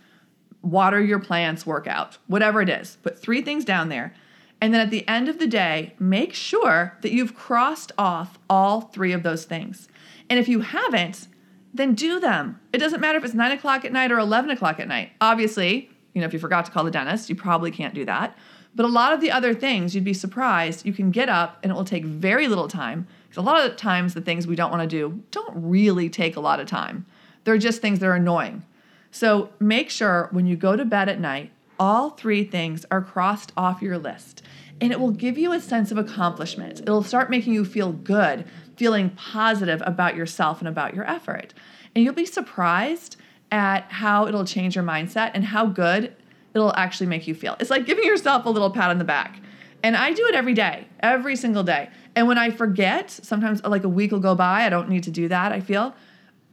water 0.62 1.02
your 1.02 1.18
plants 1.18 1.66
workout, 1.66 2.18
whatever 2.26 2.62
it 2.62 2.68
is. 2.68 2.96
Put 3.02 3.18
three 3.18 3.42
things 3.42 3.64
down 3.64 3.88
there. 3.88 4.14
And 4.60 4.72
then 4.72 4.80
at 4.80 4.90
the 4.90 5.06
end 5.08 5.28
of 5.28 5.38
the 5.38 5.46
day, 5.48 5.94
make 5.98 6.32
sure 6.32 6.96
that 7.02 7.12
you've 7.12 7.34
crossed 7.34 7.90
off 7.98 8.38
all 8.48 8.82
three 8.82 9.12
of 9.12 9.24
those 9.24 9.44
things. 9.44 9.88
And 10.30 10.38
if 10.38 10.48
you 10.48 10.60
haven't, 10.60 11.26
then 11.74 11.94
do 11.94 12.20
them. 12.20 12.60
It 12.72 12.78
doesn't 12.78 13.00
matter 13.00 13.18
if 13.18 13.24
it's 13.24 13.34
nine 13.34 13.52
o'clock 13.52 13.84
at 13.84 13.92
night 13.92 14.12
or 14.12 14.18
11 14.18 14.50
o'clock 14.50 14.78
at 14.78 14.86
night. 14.86 15.10
Obviously, 15.20 15.90
you 16.14 16.20
know, 16.20 16.26
if 16.26 16.32
you 16.32 16.38
forgot 16.38 16.64
to 16.66 16.70
call 16.70 16.84
the 16.84 16.90
dentist, 16.90 17.28
you 17.28 17.34
probably 17.34 17.70
can't 17.70 17.94
do 17.94 18.04
that. 18.04 18.36
But 18.74 18.86
a 18.86 18.88
lot 18.88 19.12
of 19.12 19.20
the 19.20 19.30
other 19.30 19.54
things, 19.54 19.94
you'd 19.94 20.04
be 20.04 20.14
surprised, 20.14 20.86
you 20.86 20.92
can 20.92 21.10
get 21.10 21.28
up 21.28 21.58
and 21.62 21.72
it 21.72 21.74
will 21.74 21.84
take 21.84 22.04
very 22.04 22.48
little 22.48 22.68
time. 22.68 23.06
Because 23.28 23.38
a 23.38 23.42
lot 23.42 23.64
of 23.64 23.70
the 23.70 23.76
times, 23.76 24.14
the 24.14 24.20
things 24.20 24.46
we 24.46 24.56
don't 24.56 24.70
want 24.70 24.82
to 24.82 24.86
do 24.86 25.22
don't 25.30 25.52
really 25.54 26.08
take 26.08 26.36
a 26.36 26.40
lot 26.40 26.60
of 26.60 26.66
time. 26.66 27.04
They're 27.44 27.58
just 27.58 27.82
things 27.82 27.98
that 27.98 28.06
are 28.06 28.14
annoying. 28.14 28.64
So 29.12 29.50
make 29.60 29.90
sure 29.90 30.28
when 30.32 30.46
you 30.46 30.56
go 30.56 30.74
to 30.74 30.84
bed 30.84 31.08
at 31.08 31.20
night, 31.20 31.52
all 31.78 32.10
three 32.10 32.44
things 32.44 32.84
are 32.90 33.02
crossed 33.02 33.52
off 33.56 33.82
your 33.82 33.98
list. 33.98 34.42
And 34.80 34.90
it 34.90 34.98
will 34.98 35.10
give 35.10 35.38
you 35.38 35.52
a 35.52 35.60
sense 35.60 35.92
of 35.92 35.98
accomplishment. 35.98 36.80
It'll 36.80 37.04
start 37.04 37.30
making 37.30 37.52
you 37.52 37.64
feel 37.64 37.92
good, 37.92 38.44
feeling 38.76 39.10
positive 39.10 39.82
about 39.86 40.16
yourself 40.16 40.58
and 40.60 40.66
about 40.66 40.94
your 40.94 41.08
effort. 41.08 41.54
And 41.94 42.02
you'll 42.02 42.14
be 42.14 42.26
surprised 42.26 43.16
at 43.52 43.84
how 43.92 44.26
it'll 44.26 44.46
change 44.46 44.74
your 44.74 44.84
mindset 44.84 45.30
and 45.34 45.44
how 45.44 45.66
good 45.66 46.16
it'll 46.54 46.74
actually 46.74 47.06
make 47.06 47.26
you 47.26 47.34
feel. 47.34 47.56
It's 47.60 47.70
like 47.70 47.86
giving 47.86 48.04
yourself 48.04 48.46
a 48.46 48.50
little 48.50 48.70
pat 48.70 48.90
on 48.90 48.98
the 48.98 49.04
back. 49.04 49.40
And 49.82 49.96
I 49.96 50.12
do 50.12 50.24
it 50.26 50.34
every 50.34 50.54
day, 50.54 50.86
every 51.00 51.36
single 51.36 51.62
day. 51.62 51.90
And 52.14 52.26
when 52.28 52.38
I 52.38 52.50
forget, 52.50 53.10
sometimes 53.10 53.62
like 53.62 53.84
a 53.84 53.88
week 53.88 54.10
will 54.10 54.20
go 54.20 54.34
by, 54.34 54.64
I 54.64 54.69
don't 54.69 54.88
need 54.88 55.02
to 55.04 55.10
do 55.10 55.28
that, 55.28 55.52
I 55.52 55.60
feel. 55.60 55.94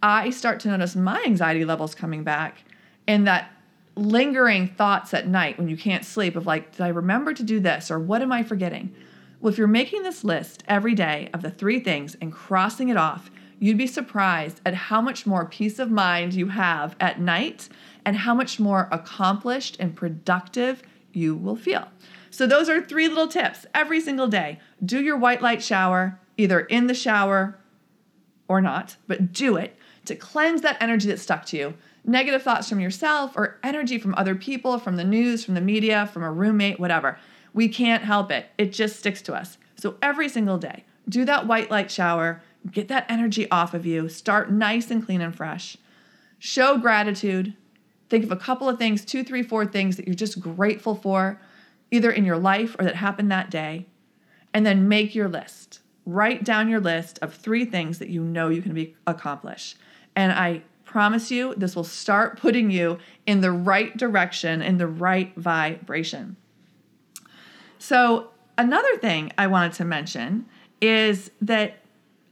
I 0.01 0.29
start 0.29 0.59
to 0.61 0.69
notice 0.69 0.95
my 0.95 1.21
anxiety 1.25 1.65
levels 1.65 1.93
coming 1.93 2.23
back 2.23 2.63
and 3.07 3.27
that 3.27 3.51
lingering 3.95 4.67
thoughts 4.67 5.13
at 5.13 5.27
night 5.27 5.57
when 5.57 5.67
you 5.67 5.75
can't 5.75 6.05
sleep 6.05 6.35
of 6.35 6.45
like, 6.45 6.71
did 6.71 6.81
I 6.81 6.89
remember 6.89 7.33
to 7.33 7.43
do 7.43 7.59
this 7.59 7.91
or 7.91 7.99
what 7.99 8.21
am 8.21 8.31
I 8.31 8.43
forgetting? 8.43 8.95
Well, 9.39 9.51
if 9.51 9.57
you're 9.57 9.67
making 9.67 10.03
this 10.03 10.23
list 10.23 10.63
every 10.67 10.95
day 10.95 11.29
of 11.33 11.41
the 11.41 11.51
three 11.51 11.79
things 11.79 12.15
and 12.21 12.31
crossing 12.31 12.89
it 12.89 12.97
off, 12.97 13.29
you'd 13.59 13.77
be 13.77 13.87
surprised 13.87 14.61
at 14.65 14.73
how 14.73 15.01
much 15.01 15.25
more 15.25 15.45
peace 15.45 15.79
of 15.79 15.91
mind 15.91 16.33
you 16.33 16.47
have 16.47 16.95
at 16.99 17.19
night 17.19 17.67
and 18.05 18.15
how 18.17 18.33
much 18.33 18.59
more 18.59 18.87
accomplished 18.91 19.77
and 19.79 19.95
productive 19.95 20.81
you 21.11 21.35
will 21.35 21.55
feel. 21.55 21.87
So, 22.31 22.45
those 22.45 22.69
are 22.69 22.81
three 22.81 23.07
little 23.07 23.27
tips 23.27 23.65
every 23.73 23.99
single 23.99 24.27
day. 24.27 24.59
Do 24.83 25.01
your 25.01 25.17
white 25.17 25.41
light 25.41 25.63
shower, 25.63 26.19
either 26.37 26.61
in 26.61 26.87
the 26.87 26.93
shower 26.93 27.57
or 28.47 28.61
not, 28.61 28.97
but 29.07 29.33
do 29.33 29.55
it 29.55 29.75
to 30.05 30.15
cleanse 30.15 30.61
that 30.61 30.77
energy 30.81 31.07
that's 31.07 31.21
stuck 31.21 31.45
to 31.47 31.57
you. 31.57 31.73
Negative 32.05 32.41
thoughts 32.41 32.69
from 32.69 32.79
yourself 32.79 33.35
or 33.35 33.59
energy 33.63 33.97
from 33.97 34.15
other 34.15 34.35
people, 34.35 34.79
from 34.79 34.95
the 34.95 35.03
news, 35.03 35.45
from 35.45 35.53
the 35.53 35.61
media, 35.61 36.09
from 36.11 36.23
a 36.23 36.31
roommate, 36.31 36.79
whatever. 36.79 37.17
We 37.53 37.67
can't 37.67 38.03
help 38.03 38.31
it. 38.31 38.47
It 38.57 38.71
just 38.71 38.97
sticks 38.97 39.21
to 39.23 39.33
us. 39.33 39.57
So 39.75 39.95
every 40.01 40.29
single 40.29 40.57
day, 40.57 40.85
do 41.07 41.25
that 41.25 41.47
white 41.47 41.71
light 41.71 41.89
shower, 41.91 42.41
get 42.71 42.87
that 42.89 43.05
energy 43.09 43.49
off 43.49 43.73
of 43.73 43.85
you, 43.85 44.09
start 44.09 44.51
nice 44.51 44.91
and 44.91 45.03
clean 45.05 45.21
and 45.21 45.35
fresh. 45.35 45.77
Show 46.37 46.77
gratitude. 46.77 47.53
Think 48.09 48.23
of 48.23 48.31
a 48.31 48.37
couple 48.37 48.67
of 48.67 48.79
things, 48.79 49.05
two, 49.05 49.23
three, 49.23 49.43
four 49.43 49.65
things 49.65 49.95
that 49.97 50.07
you're 50.07 50.15
just 50.15 50.39
grateful 50.39 50.95
for, 50.95 51.39
either 51.91 52.11
in 52.11 52.25
your 52.25 52.37
life 52.37 52.75
or 52.79 52.85
that 52.85 52.95
happened 52.95 53.31
that 53.31 53.51
day. 53.51 53.85
And 54.53 54.65
then 54.65 54.87
make 54.87 55.13
your 55.13 55.29
list. 55.29 55.79
Write 56.05 56.43
down 56.43 56.69
your 56.69 56.79
list 56.79 57.19
of 57.21 57.33
three 57.33 57.65
things 57.65 57.99
that 57.99 58.09
you 58.09 58.23
know 58.23 58.49
you 58.49 58.63
can 58.63 58.73
be 58.73 58.95
accomplish. 59.05 59.75
And 60.19 60.33
I 60.33 60.63
promise 60.83 61.31
you, 61.31 61.55
this 61.55 61.77
will 61.77 61.85
start 61.85 62.37
putting 62.37 62.69
you 62.69 62.97
in 63.25 63.39
the 63.39 63.53
right 63.53 63.95
direction, 63.95 64.61
in 64.61 64.77
the 64.77 64.85
right 64.85 65.33
vibration. 65.37 66.35
So, 67.77 68.31
another 68.57 68.97
thing 68.97 69.31
I 69.37 69.47
wanted 69.47 69.71
to 69.77 69.85
mention 69.85 70.45
is 70.81 71.31
that 71.39 71.77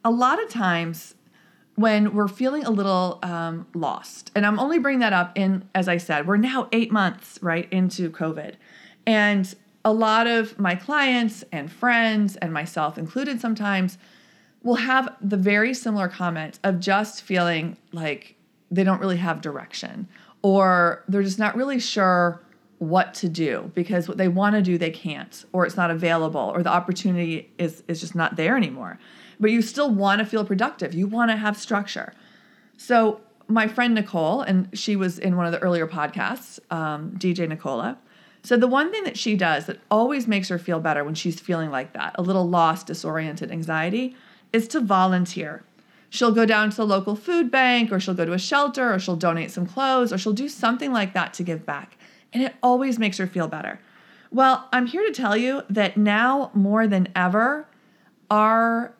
a 0.03 0.11
lot 0.11 0.43
of 0.43 0.49
times 0.49 1.15
when 1.75 2.13
we're 2.13 2.27
feeling 2.27 2.65
a 2.65 2.71
little 2.71 3.19
um, 3.23 3.67
lost, 3.73 4.31
and 4.35 4.45
I'm 4.45 4.59
only 4.59 4.79
bringing 4.79 4.99
that 4.99 5.13
up 5.13 5.31
in, 5.37 5.69
as 5.73 5.87
I 5.87 5.95
said, 5.95 6.27
we're 6.27 6.35
now 6.35 6.67
eight 6.73 6.91
months 6.91 7.39
right 7.41 7.71
into 7.71 8.09
COVID. 8.09 8.55
And 9.05 9.55
a 9.85 9.93
lot 9.93 10.27
of 10.27 10.59
my 10.59 10.75
clients 10.75 11.45
and 11.53 11.71
friends, 11.71 12.35
and 12.35 12.51
myself 12.51 12.97
included 12.97 13.39
sometimes, 13.39 13.97
will 14.67 14.75
have 14.75 15.15
the 15.21 15.37
very 15.37 15.73
similar 15.73 16.09
comment 16.09 16.59
of 16.65 16.77
just 16.79 17.21
feeling 17.21 17.77
like 17.93 18.35
they 18.69 18.83
don't 18.83 18.99
really 18.99 19.15
have 19.15 19.39
direction 19.39 20.07
or 20.41 21.05
they're 21.07 21.23
just 21.23 21.39
not 21.39 21.55
really 21.55 21.79
sure 21.79 22.41
what 22.79 23.13
to 23.13 23.29
do 23.29 23.71
because 23.73 24.09
what 24.09 24.17
they 24.17 24.27
want 24.27 24.55
to 24.55 24.61
do 24.61 24.77
they 24.77 24.91
can't 24.91 25.45
or 25.53 25.65
it's 25.65 25.77
not 25.77 25.89
available 25.89 26.51
or 26.53 26.61
the 26.61 26.69
opportunity 26.69 27.49
is 27.57 27.81
is 27.87 28.01
just 28.01 28.13
not 28.13 28.35
there 28.35 28.57
anymore. 28.57 28.99
But 29.39 29.51
you 29.51 29.61
still 29.61 29.89
want 29.89 30.19
to 30.19 30.25
feel 30.25 30.43
productive. 30.43 30.93
You 30.93 31.07
want 31.07 31.31
to 31.31 31.37
have 31.37 31.57
structure. 31.57 32.13
So 32.75 33.21
my 33.47 33.69
friend 33.69 33.95
nicole 33.95 34.41
and 34.41 34.67
she 34.77 34.97
was 34.97 35.17
in 35.17 35.37
one 35.37 35.45
of 35.45 35.53
the 35.53 35.59
earlier 35.59 35.87
podcasts 35.87 36.59
um, 36.71 37.11
dj 37.17 37.47
nicola. 37.47 37.97
Said 38.43 38.59
the 38.59 38.67
one 38.67 38.91
thing 38.91 39.05
that 39.05 39.17
she 39.17 39.35
does 39.35 39.65
that 39.65 39.79
always 39.89 40.27
makes 40.27 40.49
her 40.49 40.59
feel 40.59 40.79
better 40.81 41.05
when 41.05 41.15
she's 41.15 41.39
feeling 41.39 41.71
like 41.71 41.93
that 41.93 42.15
a 42.15 42.21
little 42.21 42.47
lost 42.47 42.87
disoriented 42.87 43.49
anxiety 43.49 44.15
is 44.53 44.67
to 44.67 44.79
volunteer 44.79 45.63
she'll 46.09 46.31
go 46.31 46.45
down 46.45 46.69
to 46.69 46.77
the 46.77 46.85
local 46.85 47.15
food 47.15 47.51
bank 47.51 47.91
or 47.91 47.99
she'll 47.99 48.13
go 48.13 48.25
to 48.25 48.33
a 48.33 48.39
shelter 48.39 48.93
or 48.93 48.99
she'll 48.99 49.15
donate 49.15 49.51
some 49.51 49.65
clothes 49.65 50.13
or 50.13 50.17
she'll 50.17 50.33
do 50.33 50.47
something 50.47 50.93
like 50.93 51.13
that 51.13 51.33
to 51.33 51.43
give 51.43 51.65
back 51.65 51.97
and 52.33 52.43
it 52.43 52.55
always 52.61 52.99
makes 52.99 53.17
her 53.17 53.27
feel 53.27 53.47
better. 53.47 53.79
Well, 54.31 54.67
I'm 54.73 54.87
here 54.87 55.05
to 55.05 55.13
tell 55.13 55.37
you 55.37 55.63
that 55.69 55.97
now 55.97 56.51
more 56.53 56.87
than 56.87 57.07
ever, 57.15 57.67
our 58.29 58.93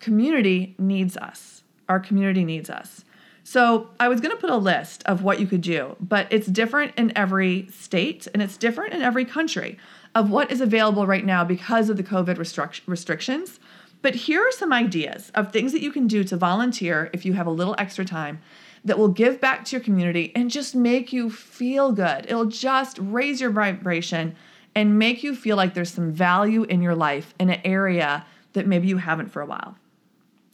community 0.00 0.74
needs 0.78 1.16
us. 1.16 1.62
Our 1.88 2.00
community 2.00 2.44
needs 2.44 2.68
us. 2.68 3.04
So, 3.44 3.90
I 3.98 4.08
was 4.08 4.20
going 4.20 4.30
to 4.30 4.40
put 4.40 4.50
a 4.50 4.56
list 4.56 5.02
of 5.04 5.22
what 5.22 5.40
you 5.40 5.46
could 5.46 5.62
do, 5.62 5.96
but 6.00 6.28
it's 6.30 6.46
different 6.46 6.94
in 6.96 7.12
every 7.16 7.66
state 7.70 8.28
and 8.32 8.42
it's 8.42 8.56
different 8.56 8.94
in 8.94 9.02
every 9.02 9.24
country 9.24 9.78
of 10.14 10.30
what 10.30 10.52
is 10.52 10.60
available 10.60 11.06
right 11.06 11.24
now 11.24 11.44
because 11.44 11.88
of 11.90 11.96
the 11.96 12.04
COVID 12.04 12.36
restric- 12.36 12.82
restrictions. 12.86 13.58
But 14.02 14.16
here 14.16 14.42
are 14.42 14.52
some 14.52 14.72
ideas 14.72 15.30
of 15.34 15.52
things 15.52 15.72
that 15.72 15.80
you 15.80 15.92
can 15.92 16.08
do 16.08 16.24
to 16.24 16.36
volunteer 16.36 17.08
if 17.12 17.24
you 17.24 17.32
have 17.34 17.46
a 17.46 17.50
little 17.50 17.76
extra 17.78 18.04
time 18.04 18.40
that 18.84 18.98
will 18.98 19.08
give 19.08 19.40
back 19.40 19.64
to 19.64 19.76
your 19.76 19.80
community 19.80 20.32
and 20.34 20.50
just 20.50 20.74
make 20.74 21.12
you 21.12 21.30
feel 21.30 21.92
good. 21.92 22.26
It'll 22.26 22.46
just 22.46 22.98
raise 23.00 23.40
your 23.40 23.50
vibration 23.50 24.34
and 24.74 24.98
make 24.98 25.22
you 25.22 25.34
feel 25.36 25.56
like 25.56 25.74
there's 25.74 25.92
some 25.92 26.12
value 26.12 26.64
in 26.64 26.82
your 26.82 26.96
life 26.96 27.32
in 27.38 27.50
an 27.50 27.60
area 27.64 28.26
that 28.54 28.66
maybe 28.66 28.88
you 28.88 28.96
haven't 28.96 29.28
for 29.28 29.40
a 29.40 29.46
while. 29.46 29.76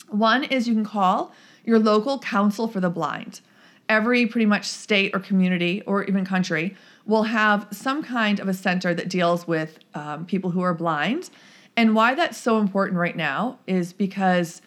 One 0.09 0.45
is 0.45 0.69
you 0.69 0.75
can 0.75 0.85
call 0.85 1.33
your 1.65 1.79
local 1.79 2.19
council 2.19 2.69
for 2.69 2.81
the 2.81 2.91
blind. 2.91 3.41
Every 3.89 4.27
pretty 4.27 4.47
much 4.47 4.67
state 4.67 5.15
or 5.15 5.21
community 5.21 5.83
or 5.87 6.05
even 6.05 6.25
country 6.25 6.77
will 7.07 7.23
have 7.25 7.67
some 7.71 8.03
kind 8.03 8.41
of 8.41 8.49
a 8.49 8.55
center 8.55 8.93
that 8.93 9.09
deals 9.09 9.47
with 9.47 9.79
um, 9.95 10.27
people 10.27 10.51
who 10.51 10.61
are 10.61 10.75
blind. 10.75 11.31
And 11.79 11.95
why 11.95 12.17
that's 12.17 12.37
so 12.37 12.59
important 12.59 12.99
right 12.99 13.17
now 13.17 13.61
is 13.69 13.93
because 13.93 14.61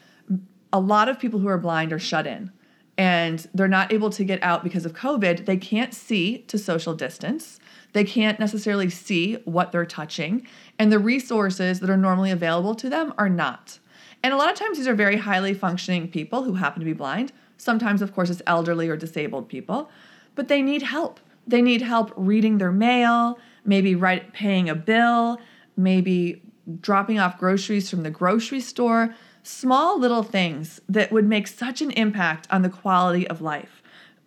a 0.72 0.80
lot 0.80 1.10
of 1.10 1.20
people 1.20 1.42
who 1.42 1.50
are 1.50 1.58
blind 1.58 1.92
are 1.92 2.00
shut 2.00 2.26
in 2.26 2.54
and 2.98 3.46
they're 3.54 3.68
not 3.68 3.92
able 3.92 4.10
to 4.12 4.24
get 4.24 4.42
out 4.42 4.64
because 4.64 4.86
of 4.86 4.94
COVID, 4.94 5.46
they 5.46 5.58
can't 5.58 5.94
see 5.94 6.38
to 6.44 6.58
social 6.58 6.94
distance. 6.94 7.60
They 7.92 8.06
can't 8.06 8.40
necessarily 8.40 8.90
see 8.90 9.34
what 9.44 9.74
they're 9.74 9.86
touching, 9.86 10.48
and 10.80 10.90
the 10.90 11.00
resources 11.00 11.82
that 11.82 11.90
are 11.90 11.98
normally 11.98 12.32
available 12.32 12.76
to 12.76 12.90
them 12.90 13.14
are 13.18 13.28
not. 13.28 13.80
And 14.24 14.34
a 14.34 14.38
lot 14.38 14.50
of 14.50 14.58
times, 14.58 14.78
these 14.78 14.88
are 14.88 14.96
very 14.96 15.18
highly 15.18 15.54
functioning 15.54 16.08
people 16.08 16.44
who 16.44 16.54
happen 16.54 16.80
to 16.80 16.86
be 16.86 16.94
blind. 16.94 17.34
Sometimes, 17.58 18.02
of 18.02 18.16
course, 18.16 18.30
it's 18.30 18.42
elderly 18.48 18.88
or 18.88 18.96
disabled 18.96 19.50
people, 19.50 19.90
but 20.36 20.48
they 20.48 20.62
need 20.62 20.84
help. 20.84 21.20
They 21.46 21.62
need 21.62 21.82
help 21.82 22.14
reading 22.16 22.58
their 22.58 22.72
mail, 22.72 23.38
maybe 23.66 23.96
write, 23.96 24.32
paying 24.32 24.70
a 24.70 24.76
bill, 24.76 25.40
maybe 25.76 26.42
dropping 26.80 27.20
off 27.20 27.38
groceries 27.38 27.90
from 27.90 28.04
the 28.04 28.10
grocery 28.10 28.62
store 28.62 29.16
small 29.44 30.00
little 30.00 30.24
things 30.24 30.80
that 30.88 31.12
would 31.12 31.28
make 31.28 31.48
such 31.48 31.82
an 31.82 31.92
impact 31.92 32.48
on 32.52 32.62
the 32.62 32.70
quality 32.70 33.28
of 33.28 33.42
life 33.42 33.82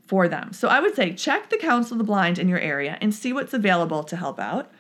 for 0.06 0.28
them. 0.28 0.52
So 0.52 0.68
I 0.68 0.80
would 0.80 0.94
say 0.94 1.12
check 1.14 1.50
the 1.50 1.56
Council 1.56 1.94
of 1.94 1.98
the 1.98 2.04
Blind 2.04 2.38
in 2.38 2.48
your 2.48 2.58
area 2.58 2.98
and 3.00 3.14
see 3.14 3.32
what's 3.32 3.54
available 3.54 4.02
to 4.04 4.16
help 4.16 4.38
out. 4.38 4.70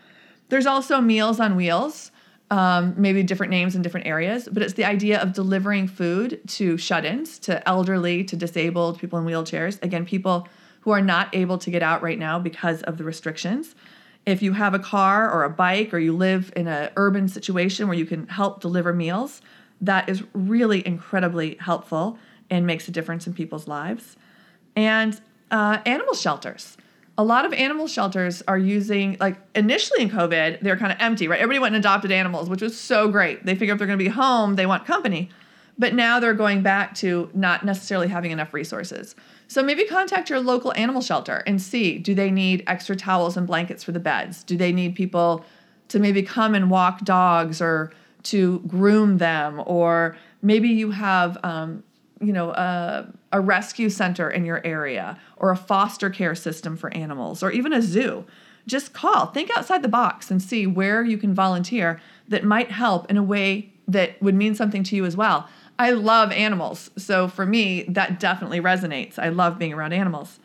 There's 0.48 0.66
also 0.66 1.00
Meals 1.00 1.40
on 1.40 1.56
Wheels, 1.56 2.10
um, 2.50 2.94
maybe 2.96 3.22
different 3.22 3.50
names 3.50 3.74
in 3.74 3.82
different 3.82 4.06
areas, 4.06 4.48
but 4.52 4.62
it's 4.62 4.74
the 4.74 4.84
idea 4.84 5.20
of 5.20 5.32
delivering 5.32 5.88
food 5.88 6.40
to 6.48 6.76
shut 6.76 7.04
ins, 7.04 7.38
to 7.40 7.66
elderly, 7.66 8.22
to 8.24 8.36
disabled, 8.36 8.98
people 8.98 9.18
in 9.18 9.24
wheelchairs. 9.24 9.82
Again, 9.82 10.04
people 10.04 10.46
who 10.80 10.90
are 10.90 11.00
not 11.00 11.34
able 11.34 11.56
to 11.58 11.70
get 11.70 11.82
out 11.82 12.02
right 12.02 12.18
now 12.18 12.38
because 12.38 12.82
of 12.82 12.98
the 12.98 13.04
restrictions. 13.04 13.74
If 14.26 14.42
you 14.42 14.52
have 14.52 14.74
a 14.74 14.78
car 14.78 15.30
or 15.30 15.44
a 15.44 15.50
bike 15.50 15.92
or 15.92 15.98
you 15.98 16.16
live 16.16 16.52
in 16.56 16.66
an 16.66 16.90
urban 16.96 17.28
situation 17.28 17.88
where 17.88 17.96
you 17.96 18.06
can 18.06 18.26
help 18.28 18.60
deliver 18.60 18.92
meals, 18.92 19.42
that 19.80 20.08
is 20.08 20.22
really 20.32 20.86
incredibly 20.86 21.56
helpful 21.56 22.18
and 22.50 22.66
makes 22.66 22.88
a 22.88 22.90
difference 22.90 23.26
in 23.26 23.34
people's 23.34 23.68
lives. 23.68 24.16
And 24.76 25.20
uh, 25.50 25.78
animal 25.86 26.14
shelters. 26.14 26.76
A 27.16 27.22
lot 27.24 27.44
of 27.44 27.52
animal 27.52 27.86
shelters 27.86 28.42
are 28.48 28.58
using, 28.58 29.16
like 29.20 29.36
initially 29.54 30.02
in 30.02 30.10
COVID, 30.10 30.60
they're 30.60 30.76
kind 30.76 30.90
of 30.90 30.98
empty, 31.00 31.28
right? 31.28 31.38
Everybody 31.38 31.60
went 31.60 31.74
and 31.76 31.84
adopted 31.84 32.10
animals, 32.10 32.50
which 32.50 32.62
was 32.62 32.78
so 32.78 33.08
great. 33.08 33.46
They 33.46 33.54
figure 33.54 33.72
if 33.74 33.78
they're 33.78 33.86
going 33.86 33.98
to 33.98 34.04
be 34.04 34.10
home, 34.10 34.56
they 34.56 34.66
want 34.66 34.84
company. 34.84 35.30
But 35.78 35.94
now 35.94 36.20
they're 36.20 36.34
going 36.34 36.62
back 36.62 36.94
to 36.96 37.30
not 37.34 37.64
necessarily 37.64 38.08
having 38.08 38.30
enough 38.30 38.54
resources. 38.54 39.16
So 39.48 39.62
maybe 39.62 39.84
contact 39.84 40.30
your 40.30 40.40
local 40.40 40.72
animal 40.76 41.02
shelter 41.02 41.42
and 41.46 41.60
see 41.60 41.98
do 41.98 42.14
they 42.14 42.30
need 42.30 42.62
extra 42.66 42.96
towels 42.96 43.36
and 43.36 43.46
blankets 43.46 43.82
for 43.82 43.92
the 43.92 44.00
beds? 44.00 44.44
Do 44.44 44.56
they 44.56 44.72
need 44.72 44.94
people 44.94 45.44
to 45.88 45.98
maybe 45.98 46.22
come 46.22 46.54
and 46.54 46.70
walk 46.70 47.04
dogs 47.04 47.60
or 47.60 47.92
to 48.24 48.60
groom 48.60 49.18
them, 49.18 49.62
or 49.66 50.16
maybe 50.42 50.68
you 50.68 50.90
have, 50.90 51.36
um, 51.44 51.84
you 52.20 52.32
know, 52.32 52.50
a, 52.50 53.06
a 53.32 53.40
rescue 53.40 53.90
center 53.90 54.30
in 54.30 54.44
your 54.46 54.64
area, 54.66 55.18
or 55.36 55.50
a 55.50 55.56
foster 55.56 56.08
care 56.08 56.34
system 56.34 56.76
for 56.76 56.92
animals, 56.94 57.42
or 57.42 57.50
even 57.50 57.72
a 57.72 57.82
zoo. 57.82 58.24
Just 58.66 58.94
call, 58.94 59.26
think 59.26 59.50
outside 59.56 59.82
the 59.82 59.88
box, 59.88 60.30
and 60.30 60.40
see 60.40 60.66
where 60.66 61.04
you 61.04 61.18
can 61.18 61.34
volunteer 61.34 62.00
that 62.28 62.44
might 62.44 62.70
help 62.70 63.10
in 63.10 63.18
a 63.18 63.22
way 63.22 63.70
that 63.86 64.20
would 64.22 64.34
mean 64.34 64.54
something 64.54 64.82
to 64.84 64.96
you 64.96 65.04
as 65.04 65.16
well. 65.16 65.46
I 65.78 65.90
love 65.90 66.30
animals, 66.32 66.90
so 66.96 67.26
for 67.26 67.44
me, 67.44 67.82
that 67.88 68.20
definitely 68.20 68.60
resonates. 68.60 69.18
I 69.18 69.28
love 69.30 69.58
being 69.58 69.72
around 69.72 69.92
animals. 69.92 70.38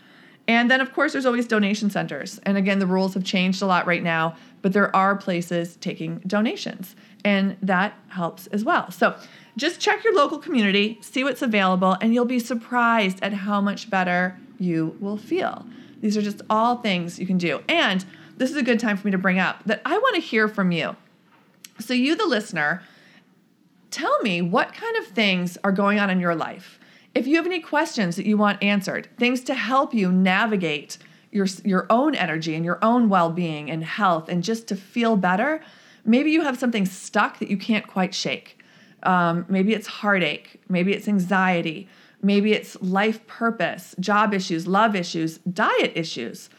And 0.48 0.72
then, 0.72 0.82
of 0.82 0.94
course, 0.94 1.14
there's 1.14 1.28
always 1.28 1.46
donation 1.46 1.92
centers. 1.92 2.40
And 2.40 2.58
again, 2.58 2.80
the 2.80 2.88
rules 2.88 3.14
have 3.14 3.24
changed 3.24 3.62
a 3.62 3.68
lot 3.68 3.86
right 3.86 4.02
now, 4.02 4.36
but 4.64 4.74
there 4.74 4.96
are 4.96 5.16
places 5.16 5.76
taking 5.76 6.20
donations 6.26 6.96
and 7.24 7.58
that 7.62 7.94
helps 8.10 8.48
as 8.48 8.64
well. 8.64 8.92
So 8.92 9.16
just 9.58 9.80
check 9.80 10.04
your 10.04 10.16
local 10.16 10.38
community, 10.38 10.98
see 11.02 11.24
what's 11.24 11.42
available, 11.42 11.98
and 12.02 12.14
you'll 12.14 12.26
be 12.26 12.40
surprised 12.40 13.20
at 13.22 13.34
how 13.34 13.60
much 13.62 13.90
better 13.90 14.38
you 14.58 14.96
will 15.00 15.18
feel. 15.18 15.66
These 16.02 16.16
are 16.16 16.22
just 16.22 16.42
all 16.50 16.78
things 16.78 17.20
you 17.20 17.28
can 17.28 17.38
do. 17.38 17.62
And 17.68 18.06
this 18.38 18.52
is 18.52 18.56
a 18.56 18.64
good 18.64 18.80
time 18.80 18.96
for 18.96 19.08
me 19.08 19.12
to 19.12 19.18
bring 19.18 19.40
up 19.40 19.64
that 19.66 19.82
I 19.86 19.98
want 19.98 20.16
to 20.16 20.22
hear 20.22 20.48
from 20.48 20.72
you. 20.72 20.96
So, 21.80 21.94
you, 21.94 22.16
the 22.16 22.26
listener, 22.26 22.84
tell 23.92 24.22
me 24.22 24.42
what 24.42 24.74
kind 24.74 24.96
of 24.98 25.08
things 25.08 25.58
are 25.64 25.72
going 25.72 26.00
on 26.00 26.10
in 26.10 26.20
your 26.20 26.36
life. 26.36 26.80
If 27.16 27.28
you 27.28 27.38
have 27.38 27.46
any 27.46 27.60
questions 27.60 28.16
that 28.16 28.26
you 28.26 28.38
want 28.38 28.64
answered, 28.64 29.10
things 29.18 29.42
to 29.46 29.54
help 29.54 29.94
you 29.94 30.12
navigate 30.12 30.98
your, 31.32 31.48
your 31.64 31.86
own 31.90 32.16
energy 32.16 32.56
and 32.56 32.64
your 32.66 32.80
own 32.82 33.10
well 33.10 33.30
being 33.32 33.70
and 33.70 33.84
health, 33.84 34.30
and 34.30 34.44
just 34.44 34.68
to 34.68 34.76
feel 34.76 35.16
better, 35.16 35.62
Maybe 36.06 36.32
you 36.32 36.42
have 36.42 36.58
something 36.58 36.86
stuck 36.86 37.40
that 37.40 37.50
you 37.50 37.58
can't 37.58 37.86
quite 37.86 38.14
shake. 38.14 38.60
Um, 39.04 39.46
maybe 39.48 39.74
it's 39.74 39.88
heartache. 39.88 40.60
Maybe 40.68 40.94
it's 40.94 41.08
anxiety. 41.08 41.88
Maybe 42.22 42.54
it's 42.54 42.82
life 42.82 43.26
purpose, 43.28 43.96
job 44.00 44.34
issues, 44.34 44.68
love 44.68 44.96
issues, 44.96 45.38
diet 45.38 45.94
issues. 45.96 46.50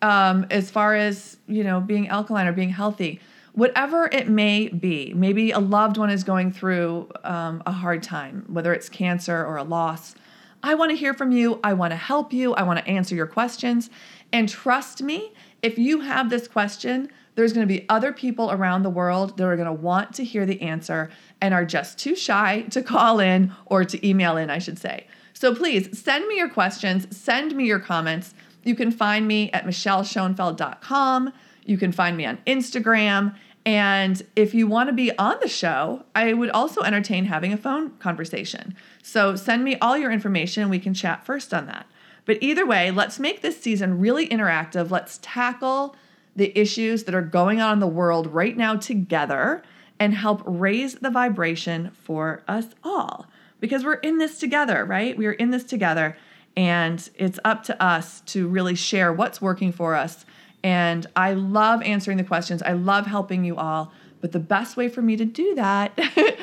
Um, 0.00 0.46
as 0.50 0.70
far 0.70 0.94
as 0.94 1.38
you 1.46 1.62
know, 1.62 1.80
being 1.80 2.08
alkaline 2.08 2.46
or 2.46 2.52
being 2.52 2.70
healthy, 2.70 3.20
whatever 3.52 4.08
it 4.12 4.28
may 4.28 4.68
be. 4.68 5.12
Maybe 5.14 5.50
a 5.50 5.58
loved 5.58 5.96
one 5.96 6.10
is 6.10 6.24
going 6.24 6.52
through 6.52 7.10
um, 7.24 7.62
a 7.66 7.72
hard 7.72 8.02
time, 8.02 8.44
whether 8.48 8.72
it's 8.72 8.88
cancer 8.88 9.44
or 9.44 9.56
a 9.56 9.64
loss. 9.64 10.14
I 10.62 10.74
want 10.74 10.90
to 10.90 10.96
hear 10.96 11.14
from 11.14 11.32
you. 11.32 11.58
I 11.64 11.72
want 11.72 11.92
to 11.92 11.96
help 11.96 12.32
you. 12.32 12.54
I 12.54 12.62
want 12.62 12.78
to 12.78 12.86
answer 12.86 13.14
your 13.14 13.26
questions. 13.26 13.90
And 14.32 14.48
trust 14.48 15.02
me, 15.02 15.32
if 15.62 15.78
you 15.78 16.00
have 16.00 16.30
this 16.30 16.46
question, 16.46 17.10
there's 17.34 17.52
going 17.52 17.66
to 17.66 17.72
be 17.72 17.86
other 17.88 18.12
people 18.12 18.50
around 18.50 18.82
the 18.82 18.90
world 18.90 19.36
that 19.36 19.44
are 19.44 19.56
going 19.56 19.66
to 19.66 19.72
want 19.72 20.14
to 20.14 20.24
hear 20.24 20.44
the 20.44 20.60
answer 20.60 21.10
and 21.40 21.54
are 21.54 21.64
just 21.64 21.98
too 21.98 22.14
shy 22.14 22.62
to 22.70 22.82
call 22.82 23.20
in 23.20 23.52
or 23.66 23.84
to 23.84 24.06
email 24.06 24.36
in, 24.36 24.50
I 24.50 24.58
should 24.58 24.78
say. 24.78 25.06
So 25.32 25.54
please 25.54 25.98
send 25.98 26.26
me 26.28 26.36
your 26.36 26.50
questions, 26.50 27.16
send 27.16 27.56
me 27.56 27.64
your 27.64 27.78
comments. 27.78 28.34
You 28.62 28.74
can 28.74 28.90
find 28.90 29.26
me 29.26 29.50
at 29.52 29.64
michelleschoenfeld.com. 29.64 31.32
You 31.70 31.78
can 31.78 31.92
find 31.92 32.16
me 32.16 32.26
on 32.26 32.38
Instagram. 32.46 33.36
And 33.64 34.20
if 34.34 34.54
you 34.54 34.66
want 34.66 34.88
to 34.88 34.92
be 34.92 35.16
on 35.16 35.36
the 35.40 35.48
show, 35.48 36.04
I 36.14 36.32
would 36.32 36.50
also 36.50 36.82
entertain 36.82 37.26
having 37.26 37.52
a 37.52 37.56
phone 37.56 37.90
conversation. 37.98 38.74
So 39.02 39.36
send 39.36 39.62
me 39.62 39.76
all 39.76 39.96
your 39.96 40.10
information. 40.10 40.68
We 40.68 40.80
can 40.80 40.94
chat 40.94 41.24
first 41.24 41.54
on 41.54 41.66
that. 41.66 41.86
But 42.24 42.38
either 42.40 42.66
way, 42.66 42.90
let's 42.90 43.18
make 43.18 43.40
this 43.40 43.60
season 43.60 44.00
really 44.00 44.26
interactive. 44.28 44.90
Let's 44.90 45.20
tackle 45.22 45.94
the 46.34 46.56
issues 46.58 47.04
that 47.04 47.14
are 47.14 47.22
going 47.22 47.60
on 47.60 47.74
in 47.74 47.78
the 47.80 47.86
world 47.86 48.26
right 48.26 48.56
now 48.56 48.76
together 48.76 49.62
and 49.98 50.14
help 50.14 50.42
raise 50.44 50.94
the 50.94 51.10
vibration 51.10 51.90
for 51.92 52.42
us 52.48 52.66
all 52.82 53.26
because 53.60 53.84
we're 53.84 53.94
in 53.94 54.18
this 54.18 54.38
together, 54.38 54.84
right? 54.84 55.16
We 55.16 55.26
are 55.26 55.32
in 55.32 55.50
this 55.50 55.64
together, 55.64 56.16
and 56.56 57.08
it's 57.14 57.38
up 57.44 57.62
to 57.64 57.82
us 57.82 58.22
to 58.22 58.48
really 58.48 58.74
share 58.74 59.12
what's 59.12 59.40
working 59.40 59.70
for 59.70 59.94
us. 59.94 60.24
And 60.62 61.06
I 61.16 61.32
love 61.32 61.82
answering 61.82 62.16
the 62.16 62.24
questions, 62.24 62.62
I 62.62 62.72
love 62.72 63.06
helping 63.06 63.44
you 63.44 63.56
all. 63.56 63.92
But 64.20 64.32
the 64.32 64.40
best 64.40 64.76
way 64.76 64.88
for 64.88 65.00
me 65.00 65.16
to 65.16 65.24
do 65.24 65.54
that 65.54 65.98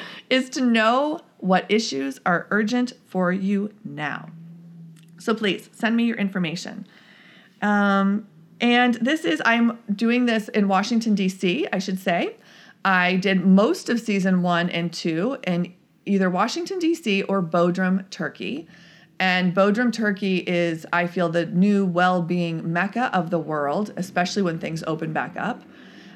is 0.30 0.50
to 0.52 0.62
know 0.62 1.22
what 1.38 1.66
issues 1.70 2.20
are 2.26 2.48
urgent 2.50 2.94
for 3.06 3.32
you 3.32 3.72
now. 3.84 4.30
So 5.20 5.36
please 5.36 5.70
send 5.74 5.96
me 5.96 6.06
your 6.06 6.18
information. 6.18 6.88
Um, 7.62 8.28
and 8.60 8.96
this 8.96 9.26
is, 9.26 9.42
I'm 9.46 9.78
doing 9.94 10.26
this 10.26 10.48
in 10.50 10.68
Washington, 10.68 11.14
D.C., 11.14 11.68
I 11.72 11.80
should 11.80 12.00
say. 12.00 12.36
I 12.84 13.18
did 13.18 13.46
most 13.46 13.90
of 13.90 14.00
season 14.00 14.42
one 14.42 14.70
and 14.70 14.92
two 14.92 15.38
in 15.46 15.74
either 16.06 16.30
Washington, 16.30 16.80
D.C. 16.80 17.24
or 17.24 17.44
Bodrum, 17.44 18.10
Turkey. 18.10 18.68
And 19.20 19.54
Bodrum, 19.56 19.92
Turkey 19.92 20.38
is, 20.38 20.86
I 20.94 21.08
feel, 21.08 21.30
the 21.30 21.48
new 21.48 21.86
well 21.86 22.22
being 22.22 22.72
mecca 22.72 23.10
of 23.14 23.30
the 23.30 23.40
world, 23.40 23.94
especially 23.98 24.44
when 24.44 24.60
things 24.60 24.84
open 24.86 25.12
back 25.12 25.36
up. 25.38 25.64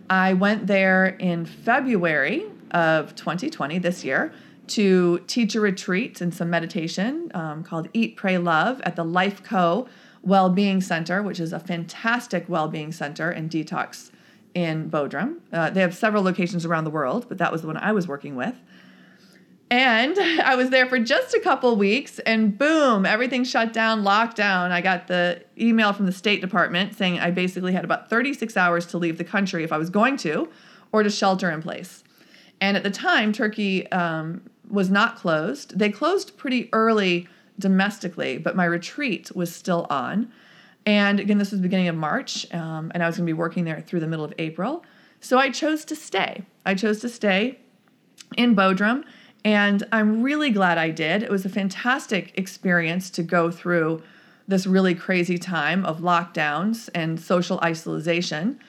I 0.10 0.34
went 0.34 0.67
there 0.67 1.08
in 1.08 1.46
February 1.46 2.46
of 2.72 3.15
2020, 3.15 3.79
this 3.79 4.03
year, 4.03 4.34
to 4.67 5.20
teach 5.27 5.55
a 5.55 5.62
retreat 5.62 6.22
and 6.22 6.34
some 6.34 6.50
meditation 6.50 7.31
um, 7.34 7.63
called 7.63 7.89
Eat, 7.93 8.15
Pray, 8.15 8.38
Love 8.38 8.81
at 8.81 8.96
the 8.96 9.03
Life 9.03 9.43
Co. 9.43 9.88
Well-Being 10.22 10.81
Center, 10.81 11.24
which 11.24 11.39
is 11.39 11.51
a 11.51 11.60
fantastic 11.60 12.48
well-being 12.48 12.91
center 12.91 13.31
and 13.31 13.50
detox 13.50 14.12
in 14.53 14.89
Bodrum. 14.89 15.38
Uh, 15.51 15.70
they 15.70 15.81
have 15.81 15.96
several 15.96 16.24
locations 16.24 16.65
around 16.65 16.84
the 16.84 16.91
world, 16.91 17.25
but 17.27 17.38
that 17.39 17.51
was 17.51 17.62
the 17.62 17.67
one 17.67 17.77
I 17.77 17.91
was 17.91 18.08
working 18.08 18.36
with. 18.36 18.55
And 19.72 20.20
I 20.44 20.56
was 20.56 20.70
there 20.70 20.86
for 20.86 21.00
just 21.00 21.34
a 21.34 21.40
couple 21.40 21.75
weeks, 21.78 22.20
and 22.20 22.56
boom, 22.56 23.06
everything 23.06 23.44
shut 23.44 23.74
down, 23.74 24.04
lockdown. 24.04 24.70
I 24.70 24.82
got 24.82 25.08
the 25.08 25.44
email 25.58 25.94
from 25.94 26.06
the 26.06 26.12
State 26.12 26.42
Department 26.42 26.94
saying 26.94 27.20
I 27.20 27.32
basically 27.32 27.72
had 27.74 27.86
about 27.86 28.10
36 28.10 28.56
hours 28.58 28.86
to 28.88 28.98
leave 28.98 29.18
the 29.18 29.24
country 29.24 29.63
if 29.63 29.72
I 29.72 29.78
was 29.78 29.90
going 29.90 30.18
to, 30.18 30.50
or 30.92 31.01
to 31.01 31.10
shelter 31.10 31.50
in 31.50 31.62
place. 31.62 32.04
And 32.60 32.78
at 32.78 32.84
the 32.84 32.92
time, 32.92 33.32
Turkey 33.32 33.90
um, 33.92 34.44
was 34.70 34.92
not 34.92 35.16
closed. 35.16 35.80
They 35.80 35.90
closed 35.90 36.38
pretty 36.38 36.70
early 36.74 37.28
domestically, 37.58 38.38
but 38.38 38.56
my 38.56 38.66
retreat 38.66 39.34
was 39.34 39.56
still 39.56 39.88
on. 39.90 40.32
And 40.86 41.20
again, 41.20 41.38
this 41.38 41.51
was 41.51 41.62
beginning 41.62 41.88
of 41.88 41.96
March, 41.96 42.51
um, 42.54 42.92
and 42.94 43.01
I 43.01 43.08
was 43.08 43.16
going 43.16 43.25
to 43.25 43.30
be 43.30 43.38
working 43.38 43.63
there 43.63 43.80
through 43.82 44.01
the 44.01 44.08
middle 44.08 44.25
of 44.25 44.34
April. 44.38 44.84
So 45.22 45.38
I 45.38 45.50
chose 45.50 45.86
to 45.86 45.96
stay. 45.96 46.44
I 46.66 46.74
chose 46.74 47.00
to 47.01 47.10
stay 47.10 47.60
in 48.36 48.56
Bodrum 48.56 49.04
and 49.44 49.84
I'm 49.92 50.22
really 50.22 50.52
glad 50.52 50.78
I 50.78 50.92
did. 50.92 51.24
It 51.24 51.32
was 51.32 51.46
a 51.46 51.50
fantastic 51.50 52.38
experience 52.38 53.10
to 53.12 53.24
go 53.24 53.50
through 53.50 54.04
this 54.48 54.68
really 54.68 54.94
crazy 54.94 55.38
time 55.38 55.86
of 55.86 56.00
lockdowns 56.00 56.90
and 56.94 57.20
social 57.20 57.60
isolation 57.62 58.60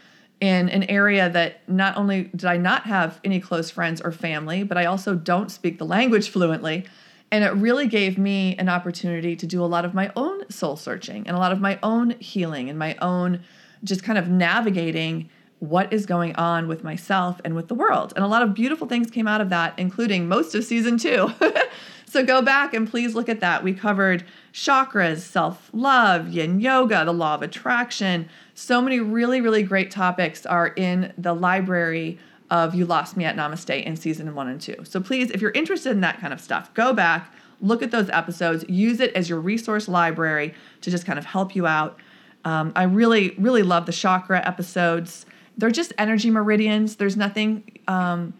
in 0.40 0.68
an 0.70 0.84
area 0.84 1.28
that 1.30 1.68
not 1.68 1.96
only 1.96 2.24
did 2.24 2.46
I 2.46 2.56
not 2.56 2.84
have 2.84 3.20
any 3.24 3.40
close 3.40 3.70
friends 3.70 4.00
or 4.00 4.12
family, 4.12 4.64
but 4.64 4.76
I 4.76 4.86
also 4.86 5.14
don't 5.14 5.50
speak 5.50 5.78
the 5.78 5.84
language 5.84 6.30
fluently. 6.30 6.86
And 7.30 7.44
it 7.44 7.50
really 7.54 7.86
gave 7.86 8.18
me 8.18 8.56
an 8.56 8.68
opportunity 8.68 9.36
to 9.36 9.46
do 9.46 9.64
a 9.64 9.66
lot 9.66 9.84
of 9.84 9.94
my 9.94 10.12
own 10.16 10.48
soul 10.50 10.76
searching 10.76 11.26
and 11.26 11.36
a 11.36 11.40
lot 11.40 11.52
of 11.52 11.60
my 11.60 11.78
own 11.82 12.10
healing 12.18 12.68
and 12.68 12.78
my 12.78 12.96
own 13.00 13.42
just 13.84 14.02
kind 14.02 14.18
of 14.18 14.28
navigating 14.28 15.30
what 15.62 15.92
is 15.92 16.06
going 16.06 16.34
on 16.34 16.66
with 16.66 16.82
myself 16.82 17.40
and 17.44 17.54
with 17.54 17.68
the 17.68 17.74
world. 17.74 18.12
And 18.16 18.24
a 18.24 18.28
lot 18.28 18.42
of 18.42 18.52
beautiful 18.52 18.88
things 18.88 19.12
came 19.12 19.28
out 19.28 19.40
of 19.40 19.48
that, 19.50 19.78
including 19.78 20.26
most 20.26 20.56
of 20.56 20.64
season 20.64 20.98
two. 20.98 21.30
so 22.04 22.24
go 22.24 22.42
back 22.42 22.74
and 22.74 22.90
please 22.90 23.14
look 23.14 23.28
at 23.28 23.38
that. 23.38 23.62
We 23.62 23.72
covered 23.72 24.24
chakras, 24.52 25.18
self 25.18 25.70
love, 25.72 26.28
yin 26.30 26.58
yoga, 26.60 27.04
the 27.04 27.12
law 27.12 27.36
of 27.36 27.42
attraction. 27.42 28.28
So 28.54 28.82
many 28.82 28.98
really, 28.98 29.40
really 29.40 29.62
great 29.62 29.92
topics 29.92 30.44
are 30.46 30.66
in 30.66 31.12
the 31.16 31.32
library 31.32 32.18
of 32.50 32.74
You 32.74 32.84
Lost 32.84 33.16
Me 33.16 33.24
at 33.24 33.36
Namaste 33.36 33.84
in 33.84 33.94
season 33.94 34.34
one 34.34 34.48
and 34.48 34.60
two. 34.60 34.78
So 34.82 35.00
please, 35.00 35.30
if 35.30 35.40
you're 35.40 35.52
interested 35.52 35.92
in 35.92 36.00
that 36.00 36.18
kind 36.20 36.32
of 36.32 36.40
stuff, 36.40 36.74
go 36.74 36.92
back, 36.92 37.32
look 37.60 37.84
at 37.84 37.92
those 37.92 38.10
episodes, 38.10 38.64
use 38.68 38.98
it 38.98 39.14
as 39.14 39.28
your 39.28 39.40
resource 39.40 39.86
library 39.86 40.54
to 40.80 40.90
just 40.90 41.06
kind 41.06 41.20
of 41.20 41.24
help 41.24 41.54
you 41.54 41.68
out. 41.68 42.00
Um, 42.44 42.72
I 42.74 42.82
really, 42.82 43.36
really 43.38 43.62
love 43.62 43.86
the 43.86 43.92
chakra 43.92 44.44
episodes 44.44 45.24
they're 45.56 45.70
just 45.70 45.92
energy 45.98 46.30
meridians. 46.30 46.96
There's 46.96 47.16
nothing, 47.16 47.80
um, 47.88 48.34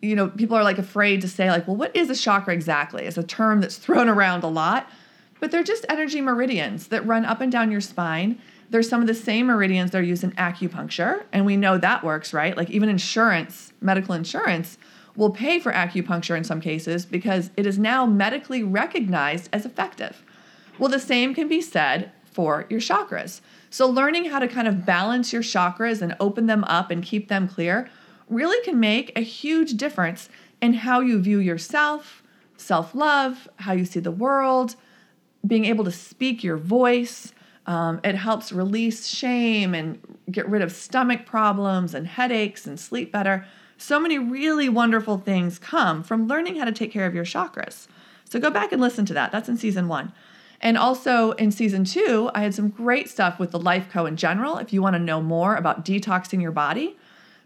you 0.00 0.14
know, 0.14 0.28
people 0.28 0.56
are 0.56 0.64
like 0.64 0.78
afraid 0.78 1.20
to 1.22 1.28
say, 1.28 1.50
like, 1.50 1.66
well, 1.66 1.76
what 1.76 1.94
is 1.94 2.10
a 2.10 2.14
chakra 2.14 2.54
exactly? 2.54 3.04
It's 3.04 3.18
a 3.18 3.22
term 3.22 3.60
that's 3.60 3.76
thrown 3.78 4.08
around 4.08 4.44
a 4.44 4.48
lot, 4.48 4.90
but 5.40 5.50
they're 5.50 5.62
just 5.62 5.84
energy 5.88 6.20
meridians 6.20 6.88
that 6.88 7.06
run 7.06 7.24
up 7.24 7.40
and 7.40 7.50
down 7.50 7.70
your 7.70 7.80
spine. 7.80 8.38
There's 8.70 8.88
some 8.88 9.00
of 9.00 9.06
the 9.06 9.14
same 9.14 9.46
meridians 9.46 9.92
that 9.92 9.98
are 9.98 10.02
used 10.02 10.24
in 10.24 10.32
acupuncture, 10.32 11.24
and 11.32 11.46
we 11.46 11.56
know 11.56 11.78
that 11.78 12.04
works, 12.04 12.34
right? 12.34 12.54
Like, 12.56 12.68
even 12.68 12.90
insurance, 12.90 13.72
medical 13.80 14.14
insurance, 14.14 14.76
will 15.16 15.30
pay 15.30 15.58
for 15.58 15.72
acupuncture 15.72 16.36
in 16.36 16.44
some 16.44 16.60
cases 16.60 17.06
because 17.06 17.50
it 17.56 17.66
is 17.66 17.78
now 17.78 18.04
medically 18.04 18.62
recognized 18.62 19.48
as 19.52 19.64
effective. 19.64 20.22
Well, 20.78 20.90
the 20.90 21.00
same 21.00 21.34
can 21.34 21.48
be 21.48 21.60
said 21.60 22.12
for 22.38 22.66
your 22.68 22.78
chakras. 22.78 23.40
So, 23.68 23.88
learning 23.88 24.26
how 24.26 24.38
to 24.38 24.46
kind 24.46 24.68
of 24.68 24.86
balance 24.86 25.32
your 25.32 25.42
chakras 25.42 26.00
and 26.00 26.14
open 26.20 26.46
them 26.46 26.62
up 26.68 26.88
and 26.88 27.02
keep 27.02 27.26
them 27.26 27.48
clear 27.48 27.90
really 28.28 28.64
can 28.64 28.78
make 28.78 29.10
a 29.18 29.22
huge 29.22 29.72
difference 29.72 30.28
in 30.62 30.74
how 30.74 31.00
you 31.00 31.20
view 31.20 31.40
yourself, 31.40 32.22
self 32.56 32.94
love, 32.94 33.48
how 33.56 33.72
you 33.72 33.84
see 33.84 33.98
the 33.98 34.12
world, 34.12 34.76
being 35.44 35.64
able 35.64 35.82
to 35.82 35.90
speak 35.90 36.44
your 36.44 36.56
voice. 36.56 37.32
Um, 37.66 38.00
it 38.04 38.14
helps 38.14 38.52
release 38.52 39.08
shame 39.08 39.74
and 39.74 39.98
get 40.30 40.48
rid 40.48 40.62
of 40.62 40.70
stomach 40.70 41.26
problems 41.26 41.92
and 41.92 42.06
headaches 42.06 42.68
and 42.68 42.78
sleep 42.78 43.10
better. 43.10 43.46
So 43.78 43.98
many 43.98 44.16
really 44.16 44.68
wonderful 44.68 45.18
things 45.18 45.58
come 45.58 46.04
from 46.04 46.28
learning 46.28 46.54
how 46.54 46.66
to 46.66 46.72
take 46.72 46.92
care 46.92 47.06
of 47.06 47.16
your 47.16 47.24
chakras. 47.24 47.88
So 48.30 48.38
go 48.38 48.48
back 48.48 48.70
and 48.70 48.80
listen 48.80 49.06
to 49.06 49.14
that. 49.14 49.32
That's 49.32 49.48
in 49.48 49.56
season 49.56 49.88
one. 49.88 50.12
And 50.60 50.76
also 50.76 51.32
in 51.32 51.52
season 51.52 51.84
two, 51.84 52.30
I 52.34 52.42
had 52.42 52.54
some 52.54 52.68
great 52.68 53.08
stuff 53.08 53.38
with 53.38 53.52
the 53.52 53.60
Life 53.60 53.88
Co 53.90 54.06
in 54.06 54.16
general. 54.16 54.58
If 54.58 54.72
you 54.72 54.82
want 54.82 54.94
to 54.94 54.98
know 54.98 55.22
more 55.22 55.54
about 55.54 55.84
detoxing 55.84 56.42
your 56.42 56.50
body 56.50 56.96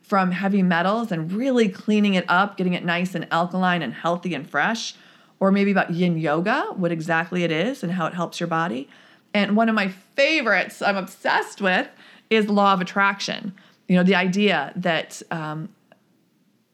from 0.01 0.31
heavy 0.33 0.63
metals 0.63 1.13
and 1.13 1.31
really 1.31 1.69
cleaning 1.69 2.15
it 2.15 2.25
up, 2.29 2.57
getting 2.57 2.75
it 2.75 2.85
nice 2.85 3.15
and 3.15 3.27
alkaline 3.31 3.83
and 3.83 3.93
healthy 3.93 4.35
and 4.35 4.49
fresh, 4.49 4.95
or 5.41 5.53
maybe 5.53 5.71
about 5.71 5.91
yin 5.91 6.17
yoga, 6.17 6.67
what 6.75 6.93
exactly 6.93 7.45
it 7.45 7.51
is 7.51 7.83
and 7.83 7.93
how 7.93 8.07
it 8.07 8.15
helps 8.15 8.41
your 8.41 8.47
body. 8.47 8.89
And 9.35 9.57
one 9.57 9.69
of 9.69 9.75
my 9.75 9.89
favorites 9.89 10.81
I'm 10.83 10.97
obsessed 10.97 11.61
with 11.61 11.89
is 12.31 12.49
law 12.49 12.73
of 12.73 12.81
attraction. 12.81 13.55
You 13.89 13.97
know, 13.97 14.03
the 14.03 14.15
idea 14.15 14.73
that 14.77 15.21
um, 15.31 15.69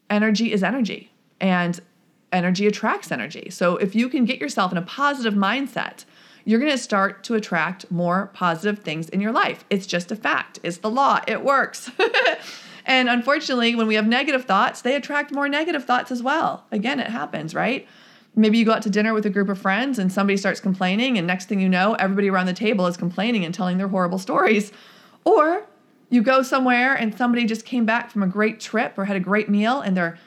energy 0.09 0.53
is 0.53 0.63
energy 0.63 1.11
and 1.39 1.79
energy 2.31 2.67
attracts 2.67 3.11
energy. 3.11 3.49
So 3.49 3.77
if 3.77 3.95
you 3.95 4.07
can 4.09 4.25
get 4.25 4.39
yourself 4.39 4.71
in 4.71 4.77
a 4.77 4.81
positive 4.81 5.33
mindset, 5.33 6.05
you're 6.45 6.59
going 6.59 6.71
to 6.71 6.77
start 6.77 7.23
to 7.25 7.35
attract 7.35 7.89
more 7.91 8.31
positive 8.33 8.79
things 8.79 9.09
in 9.09 9.21
your 9.21 9.31
life. 9.31 9.65
It's 9.69 9.85
just 9.85 10.11
a 10.11 10.15
fact. 10.15 10.59
It's 10.63 10.77
the 10.77 10.89
law. 10.89 11.19
It 11.27 11.43
works. 11.43 11.91
and 12.85 13.09
unfortunately, 13.09 13.75
when 13.75 13.87
we 13.87 13.95
have 13.95 14.07
negative 14.07 14.45
thoughts, 14.45 14.81
they 14.81 14.95
attract 14.95 15.31
more 15.31 15.49
negative 15.49 15.85
thoughts 15.85 16.11
as 16.11 16.23
well. 16.23 16.65
Again, 16.71 16.99
it 16.99 17.07
happens, 17.07 17.53
right? 17.53 17.87
Maybe 18.35 18.57
you 18.57 18.65
go 18.65 18.73
out 18.73 18.83
to 18.83 18.89
dinner 18.89 19.13
with 19.13 19.25
a 19.25 19.29
group 19.29 19.49
of 19.49 19.59
friends 19.59 19.99
and 19.99 20.11
somebody 20.11 20.37
starts 20.37 20.59
complaining, 20.59 21.17
and 21.17 21.27
next 21.27 21.49
thing 21.49 21.59
you 21.59 21.69
know, 21.69 21.95
everybody 21.95 22.29
around 22.29 22.45
the 22.45 22.53
table 22.53 22.87
is 22.87 22.95
complaining 22.95 23.43
and 23.43 23.53
telling 23.53 23.77
their 23.77 23.87
horrible 23.87 24.19
stories. 24.19 24.71
Or 25.25 25.65
you 26.09 26.21
go 26.21 26.41
somewhere 26.41 26.95
and 26.95 27.15
somebody 27.15 27.45
just 27.45 27.65
came 27.65 27.85
back 27.85 28.11
from 28.11 28.23
a 28.23 28.27
great 28.27 28.59
trip 28.59 28.97
or 28.97 29.05
had 29.05 29.17
a 29.17 29.19
great 29.19 29.49
meal 29.49 29.81
and 29.81 29.95
they're 29.95 30.17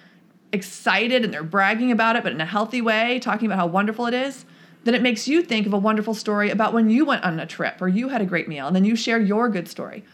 excited 0.53 1.25
and 1.25 1.33
they're 1.33 1.42
bragging 1.42 1.90
about 1.90 2.16
it, 2.16 2.22
but 2.22 2.33
in 2.33 2.40
a 2.40 2.46
healthy 2.46 2.81
way, 2.81 3.18
talking 3.18 3.46
about 3.46 3.57
how 3.57 3.66
wonderful 3.66 4.07
it 4.07 4.14
is 4.14 4.44
then 4.85 4.95
it 4.95 5.03
makes 5.03 5.29
you 5.29 5.42
think 5.42 5.66
of 5.66 5.73
a 5.73 5.79
wonderful 5.79 6.14
story 6.14 6.51
about 6.51 6.73
when 6.73 6.90
you 6.90 7.05
went 7.05 7.25
on 7.25 7.38
a 7.38 7.47
trip 7.47 7.81
or 7.81 7.88
you 7.88 8.09
had 8.09 8.21
a 8.21 8.27
great 8.27 8.49
meal 8.49 8.66
and 8.66 8.75
then 8.75 8.85
you 8.85 8.97
share 8.97 9.21
your 9.21 9.49
good 9.49 9.68
story. 9.68 10.05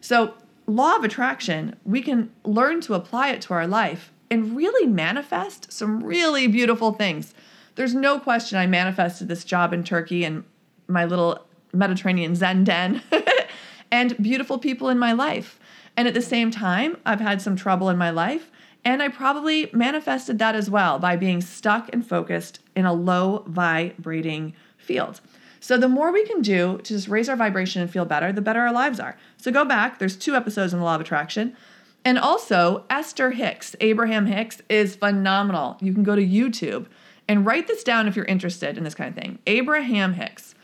So, 0.00 0.34
law 0.66 0.96
of 0.96 1.04
attraction, 1.04 1.76
we 1.84 2.02
can 2.02 2.30
learn 2.44 2.80
to 2.82 2.94
apply 2.94 3.30
it 3.30 3.40
to 3.42 3.54
our 3.54 3.66
life 3.66 4.12
and 4.30 4.56
really 4.56 4.86
manifest 4.86 5.72
some 5.72 6.02
really 6.02 6.48
beautiful 6.48 6.92
things. 6.92 7.34
There's 7.76 7.94
no 7.94 8.18
question 8.18 8.58
I 8.58 8.66
manifested 8.66 9.28
this 9.28 9.44
job 9.44 9.72
in 9.72 9.84
Turkey 9.84 10.24
and 10.24 10.44
my 10.88 11.04
little 11.04 11.46
Mediterranean 11.72 12.34
Zen 12.34 12.64
den 12.64 13.02
and 13.90 14.16
beautiful 14.20 14.58
people 14.58 14.88
in 14.88 14.98
my 14.98 15.12
life. 15.12 15.60
And 15.96 16.08
at 16.08 16.14
the 16.14 16.22
same 16.22 16.50
time, 16.50 16.96
I've 17.06 17.20
had 17.20 17.40
some 17.40 17.54
trouble 17.54 17.88
in 17.88 17.96
my 17.96 18.10
life 18.10 18.50
and 18.86 19.02
I 19.02 19.08
probably 19.08 19.68
manifested 19.72 20.38
that 20.38 20.54
as 20.54 20.70
well 20.70 21.00
by 21.00 21.16
being 21.16 21.40
stuck 21.40 21.90
and 21.92 22.06
focused 22.06 22.60
in 22.76 22.86
a 22.86 22.92
low 22.92 23.42
vibrating 23.46 24.54
field. 24.76 25.20
So 25.58 25.76
the 25.76 25.88
more 25.88 26.12
we 26.12 26.24
can 26.24 26.42
do 26.42 26.78
to 26.78 26.94
just 26.94 27.08
raise 27.08 27.28
our 27.28 27.34
vibration 27.34 27.82
and 27.82 27.90
feel 27.90 28.04
better, 28.04 28.32
the 28.32 28.40
better 28.40 28.60
our 28.60 28.72
lives 28.72 29.00
are. 29.00 29.16
So 29.36 29.50
go 29.50 29.64
back, 29.64 29.98
there's 29.98 30.16
two 30.16 30.36
episodes 30.36 30.72
in 30.72 30.78
the 30.78 30.84
law 30.84 30.94
of 30.94 31.00
attraction. 31.00 31.56
And 32.04 32.20
also, 32.20 32.84
Esther 32.88 33.32
Hicks, 33.32 33.74
Abraham 33.80 34.26
Hicks, 34.26 34.62
is 34.68 34.94
phenomenal. 34.94 35.76
You 35.80 35.92
can 35.92 36.04
go 36.04 36.14
to 36.14 36.24
YouTube 36.24 36.86
and 37.26 37.44
write 37.44 37.66
this 37.66 37.82
down 37.82 38.06
if 38.06 38.14
you're 38.14 38.24
interested 38.26 38.78
in 38.78 38.84
this 38.84 38.94
kind 38.94 39.08
of 39.08 39.20
thing. 39.20 39.40
Abraham 39.48 40.12
Hicks. 40.12 40.54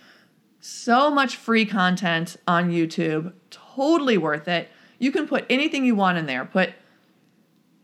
So 0.60 1.10
much 1.10 1.34
free 1.34 1.66
content 1.66 2.36
on 2.46 2.70
YouTube, 2.70 3.32
totally 3.50 4.16
worth 4.16 4.46
it. 4.46 4.68
You 5.00 5.10
can 5.10 5.26
put 5.26 5.44
anything 5.50 5.84
you 5.84 5.96
want 5.96 6.18
in 6.18 6.26
there. 6.26 6.44
Put 6.44 6.74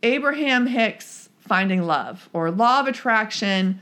Abraham 0.05 0.69
Hicks 0.69 1.29
finding 1.41 1.83
love 1.83 2.29
or 2.33 2.53
law 2.53 2.79
of 2.79 2.87
attraction 2.87 3.81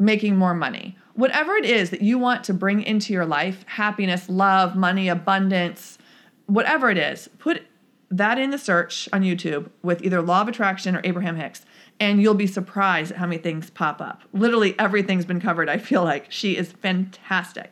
making 0.00 0.36
more 0.36 0.54
money. 0.54 0.96
Whatever 1.14 1.54
it 1.54 1.64
is 1.64 1.90
that 1.90 2.00
you 2.00 2.18
want 2.18 2.42
to 2.44 2.54
bring 2.54 2.82
into 2.82 3.12
your 3.12 3.26
life 3.26 3.64
happiness, 3.66 4.28
love, 4.28 4.74
money, 4.74 5.08
abundance, 5.08 5.98
whatever 6.46 6.90
it 6.90 6.98
is 6.98 7.28
put 7.38 7.62
that 8.10 8.38
in 8.38 8.50
the 8.50 8.58
search 8.58 9.08
on 9.12 9.22
YouTube 9.22 9.70
with 9.82 10.02
either 10.02 10.20
law 10.20 10.40
of 10.40 10.48
attraction 10.48 10.96
or 10.96 11.00
Abraham 11.04 11.36
Hicks 11.36 11.64
and 12.00 12.20
you'll 12.20 12.34
be 12.34 12.46
surprised 12.46 13.12
at 13.12 13.18
how 13.18 13.26
many 13.26 13.40
things 13.40 13.70
pop 13.70 14.00
up. 14.00 14.22
Literally 14.32 14.76
everything's 14.78 15.26
been 15.26 15.40
covered, 15.40 15.68
I 15.68 15.76
feel 15.78 16.02
like. 16.02 16.32
She 16.32 16.56
is 16.56 16.72
fantastic. 16.72 17.70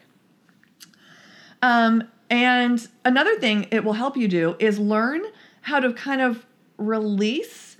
Um, 1.62 2.04
and 2.30 2.86
another 3.04 3.36
thing 3.40 3.66
it 3.70 3.84
will 3.84 3.94
help 3.94 4.16
you 4.16 4.28
do 4.28 4.54
is 4.58 4.78
learn 4.78 5.22
how 5.62 5.80
to 5.80 5.92
kind 5.94 6.20
of 6.20 6.46
release. 6.76 7.78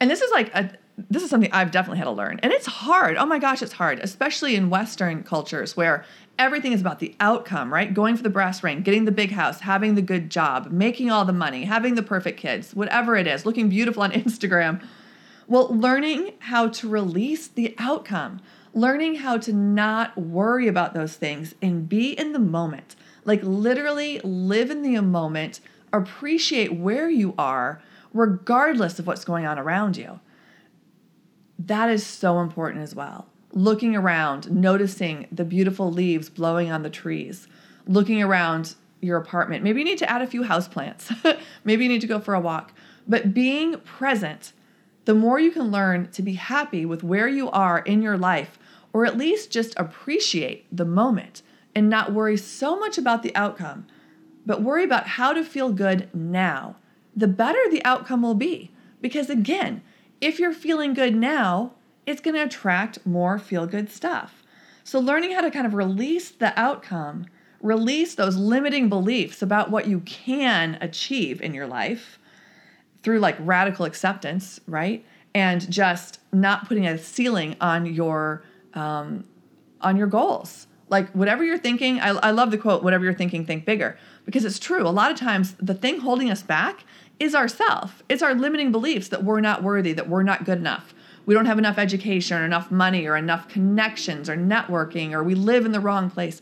And 0.00 0.10
this 0.10 0.20
is 0.20 0.30
like 0.32 0.52
a 0.54 0.72
this 1.08 1.22
is 1.22 1.30
something 1.30 1.50
I've 1.52 1.70
definitely 1.70 1.98
had 1.98 2.04
to 2.04 2.10
learn. 2.10 2.40
And 2.42 2.52
it's 2.52 2.66
hard. 2.66 3.16
Oh 3.16 3.26
my 3.26 3.38
gosh, 3.38 3.62
it's 3.62 3.72
hard, 3.72 3.98
especially 4.00 4.56
in 4.56 4.70
Western 4.70 5.22
cultures 5.22 5.76
where 5.76 6.04
everything 6.38 6.72
is 6.72 6.80
about 6.80 6.98
the 6.98 7.14
outcome, 7.20 7.72
right? 7.72 7.92
Going 7.92 8.16
for 8.16 8.22
the 8.22 8.30
brass 8.30 8.62
ring, 8.62 8.82
getting 8.82 9.04
the 9.04 9.12
big 9.12 9.30
house, 9.32 9.60
having 9.60 9.94
the 9.94 10.02
good 10.02 10.30
job, 10.30 10.70
making 10.70 11.10
all 11.10 11.24
the 11.24 11.32
money, 11.32 11.64
having 11.64 11.94
the 11.94 12.02
perfect 12.02 12.40
kids, 12.40 12.74
whatever 12.74 13.16
it 13.16 13.26
is, 13.26 13.44
looking 13.44 13.68
beautiful 13.68 14.02
on 14.02 14.10
Instagram. 14.12 14.82
Well, 15.46 15.68
learning 15.68 16.34
how 16.38 16.68
to 16.68 16.88
release 16.88 17.48
the 17.48 17.74
outcome, 17.78 18.40
learning 18.72 19.16
how 19.16 19.36
to 19.38 19.52
not 19.52 20.16
worry 20.16 20.66
about 20.66 20.94
those 20.94 21.16
things 21.16 21.54
and 21.60 21.88
be 21.88 22.12
in 22.12 22.32
the 22.32 22.38
moment. 22.38 22.96
Like 23.24 23.42
literally 23.42 24.20
live 24.20 24.70
in 24.70 24.82
the 24.82 25.00
moment, 25.00 25.60
appreciate 25.92 26.72
where 26.74 27.10
you 27.10 27.34
are, 27.36 27.82
regardless 28.14 28.98
of 28.98 29.06
what's 29.06 29.24
going 29.24 29.46
on 29.46 29.58
around 29.58 29.96
you. 29.96 30.20
That 31.66 31.90
is 31.90 32.04
so 32.04 32.40
important 32.40 32.82
as 32.82 32.94
well. 32.94 33.26
Looking 33.52 33.96
around, 33.96 34.50
noticing 34.50 35.26
the 35.30 35.44
beautiful 35.44 35.90
leaves 35.90 36.30
blowing 36.30 36.70
on 36.70 36.82
the 36.82 36.90
trees, 36.90 37.48
looking 37.86 38.22
around 38.22 38.74
your 39.00 39.18
apartment. 39.18 39.64
Maybe 39.64 39.80
you 39.80 39.84
need 39.84 39.98
to 39.98 40.10
add 40.10 40.22
a 40.22 40.26
few 40.26 40.42
houseplants. 40.42 41.12
Maybe 41.64 41.84
you 41.84 41.90
need 41.90 42.00
to 42.02 42.06
go 42.06 42.20
for 42.20 42.34
a 42.34 42.40
walk. 42.40 42.72
But 43.08 43.34
being 43.34 43.78
present 43.80 44.52
the 45.06 45.14
more 45.14 45.40
you 45.40 45.50
can 45.50 45.70
learn 45.70 46.08
to 46.12 46.22
be 46.22 46.34
happy 46.34 46.84
with 46.84 47.02
where 47.02 47.26
you 47.26 47.50
are 47.50 47.80
in 47.80 48.02
your 48.02 48.18
life, 48.18 48.58
or 48.92 49.06
at 49.06 49.16
least 49.16 49.50
just 49.50 49.74
appreciate 49.76 50.66
the 50.70 50.84
moment 50.84 51.42
and 51.74 51.88
not 51.88 52.12
worry 52.12 52.36
so 52.36 52.78
much 52.78 52.98
about 52.98 53.22
the 53.22 53.34
outcome, 53.34 53.86
but 54.44 54.62
worry 54.62 54.84
about 54.84 55.06
how 55.08 55.32
to 55.32 55.44
feel 55.44 55.72
good 55.72 56.08
now, 56.14 56.76
the 57.16 57.28
better 57.28 57.58
the 57.70 57.84
outcome 57.84 58.22
will 58.22 58.34
be. 58.34 58.70
Because 59.00 59.30
again, 59.30 59.82
if 60.20 60.38
you're 60.38 60.52
feeling 60.52 60.94
good 60.94 61.14
now, 61.14 61.72
it's 62.06 62.20
going 62.20 62.34
to 62.34 62.44
attract 62.44 63.04
more 63.06 63.38
feel 63.38 63.66
good 63.66 63.90
stuff. 63.90 64.42
So, 64.84 64.98
learning 64.98 65.32
how 65.32 65.40
to 65.42 65.50
kind 65.50 65.66
of 65.66 65.74
release 65.74 66.30
the 66.30 66.58
outcome, 66.58 67.26
release 67.62 68.14
those 68.14 68.36
limiting 68.36 68.88
beliefs 68.88 69.42
about 69.42 69.70
what 69.70 69.86
you 69.86 70.00
can 70.00 70.78
achieve 70.80 71.40
in 71.40 71.54
your 71.54 71.66
life, 71.66 72.18
through 73.02 73.20
like 73.20 73.36
radical 73.40 73.84
acceptance, 73.84 74.60
right? 74.66 75.04
And 75.34 75.70
just 75.70 76.20
not 76.32 76.66
putting 76.66 76.86
a 76.86 76.98
ceiling 76.98 77.56
on 77.60 77.86
your 77.86 78.42
um, 78.74 79.24
on 79.80 79.96
your 79.96 80.06
goals. 80.06 80.66
Like 80.88 81.08
whatever 81.12 81.44
you're 81.44 81.58
thinking, 81.58 82.00
I, 82.00 82.08
I 82.08 82.30
love 82.32 82.50
the 82.50 82.58
quote, 82.58 82.82
whatever 82.82 83.04
you're 83.04 83.14
thinking, 83.14 83.46
think 83.46 83.64
bigger. 83.64 83.96
Because 84.24 84.44
it's 84.44 84.58
true. 84.58 84.86
A 84.86 84.90
lot 84.90 85.10
of 85.10 85.16
times 85.16 85.54
the 85.60 85.74
thing 85.74 86.00
holding 86.00 86.30
us 86.30 86.42
back 86.42 86.84
is 87.20 87.34
ourself. 87.34 88.02
It's 88.08 88.22
our 88.22 88.34
limiting 88.34 88.72
beliefs 88.72 89.08
that 89.08 89.22
we're 89.22 89.40
not 89.40 89.62
worthy, 89.62 89.92
that 89.92 90.08
we're 90.08 90.22
not 90.22 90.44
good 90.44 90.58
enough. 90.58 90.94
We 91.26 91.34
don't 91.34 91.46
have 91.46 91.58
enough 91.58 91.78
education 91.78 92.38
or 92.38 92.44
enough 92.44 92.70
money 92.70 93.06
or 93.06 93.16
enough 93.16 93.46
connections 93.48 94.28
or 94.28 94.36
networking 94.36 95.12
or 95.12 95.22
we 95.22 95.34
live 95.34 95.66
in 95.66 95.72
the 95.72 95.80
wrong 95.80 96.10
place. 96.10 96.40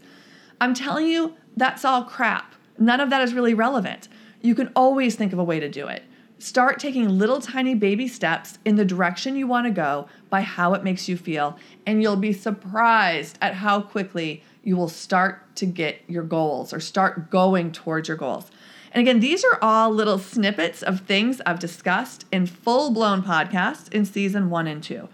I'm 0.61 0.73
telling 0.73 1.07
you, 1.07 1.35
that's 1.57 1.85
all 1.85 2.05
crap. 2.05 2.55
None 2.79 3.01
of 3.01 3.11
that 3.11 3.23
is 3.23 3.35
really 3.35 3.55
relevant. 3.55 4.09
You 4.41 4.55
can 4.55 4.73
always 4.77 5.17
think 5.17 5.33
of 5.33 5.39
a 5.41 5.45
way 5.45 5.59
to 5.59 5.69
do 5.69 5.89
it. 5.89 6.05
Start 6.39 6.79
taking 6.79 7.19
little 7.19 7.41
tiny 7.41 7.75
baby 7.75 8.07
steps 8.07 8.61
in 8.65 8.77
the 8.77 8.85
direction 8.85 9.35
you 9.35 9.49
want 9.49 9.67
to 9.67 9.73
go 9.73 10.09
by 10.31 10.43
how 10.43 10.75
it 10.75 10.85
makes 10.85 11.09
you 11.09 11.17
feel, 11.17 11.59
and 11.85 12.01
you'll 12.01 12.15
be 12.15 12.33
surprised 12.33 13.37
at 13.43 13.55
how 13.55 13.81
quickly 13.81 14.45
you 14.63 14.77
will 14.77 14.89
start 14.89 15.57
to 15.57 15.67
get 15.67 16.01
your 16.07 16.23
goals 16.23 16.73
or 16.73 16.79
start 16.79 17.29
going 17.31 17.73
towards 17.73 18.07
your 18.07 18.17
goals. 18.17 18.53
And 18.93 19.01
again, 19.01 19.21
these 19.21 19.45
are 19.45 19.59
all 19.61 19.91
little 19.91 20.19
snippets 20.19 20.83
of 20.83 21.01
things 21.01 21.41
I've 21.45 21.59
discussed 21.59 22.25
in 22.33 22.47
full 22.47 22.91
blown 22.91 23.23
podcasts 23.23 23.93
in 23.93 24.05
season 24.05 24.51
one 24.51 24.67
and 24.67 24.83
two. 24.83 25.09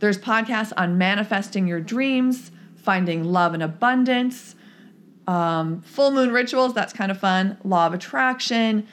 There's 0.00 0.18
podcasts 0.18 0.72
on 0.76 0.98
manifesting 0.98 1.66
your 1.66 1.80
dreams, 1.80 2.50
finding 2.76 3.24
love 3.24 3.54
and 3.54 3.62
abundance, 3.62 4.54
um, 5.26 5.82
full 5.82 6.10
moon 6.10 6.32
rituals, 6.32 6.74
that's 6.74 6.92
kind 6.92 7.10
of 7.10 7.18
fun, 7.18 7.58
law 7.62 7.86
of 7.86 7.94
attraction, 7.94 8.86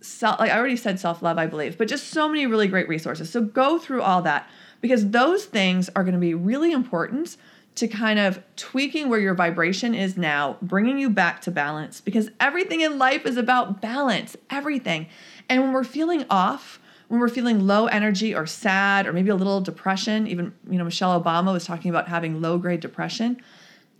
self 0.00 0.38
like 0.38 0.50
I 0.50 0.58
already 0.58 0.76
said 0.76 1.00
self 1.00 1.22
love, 1.22 1.38
I 1.38 1.46
believe, 1.46 1.78
but 1.78 1.88
just 1.88 2.08
so 2.08 2.28
many 2.28 2.46
really 2.46 2.68
great 2.68 2.88
resources. 2.88 3.30
So 3.30 3.40
go 3.40 3.78
through 3.78 4.02
all 4.02 4.22
that 4.22 4.48
because 4.80 5.10
those 5.10 5.44
things 5.44 5.88
are 5.96 6.04
going 6.04 6.14
to 6.14 6.20
be 6.20 6.34
really 6.34 6.72
important 6.72 7.36
to 7.74 7.88
kind 7.88 8.18
of 8.18 8.42
tweaking 8.56 9.08
where 9.08 9.18
your 9.18 9.34
vibration 9.34 9.94
is 9.94 10.16
now, 10.16 10.58
bringing 10.60 10.98
you 10.98 11.08
back 11.08 11.40
to 11.42 11.50
balance 11.50 12.00
because 12.00 12.30
everything 12.38 12.82
in 12.82 12.98
life 12.98 13.24
is 13.24 13.36
about 13.36 13.80
balance, 13.80 14.36
everything. 14.50 15.06
And 15.48 15.62
when 15.62 15.72
we're 15.72 15.84
feeling 15.84 16.24
off, 16.28 16.78
when 17.08 17.20
we're 17.20 17.28
feeling 17.28 17.66
low 17.66 17.86
energy 17.86 18.34
or 18.34 18.46
sad 18.46 19.06
or 19.06 19.12
maybe 19.12 19.30
a 19.30 19.34
little 19.34 19.60
depression, 19.60 20.26
even 20.26 20.54
you 20.70 20.78
know 20.78 20.84
Michelle 20.84 21.20
Obama 21.20 21.52
was 21.52 21.64
talking 21.64 21.90
about 21.90 22.08
having 22.08 22.40
low 22.40 22.58
grade 22.58 22.80
depression, 22.80 23.40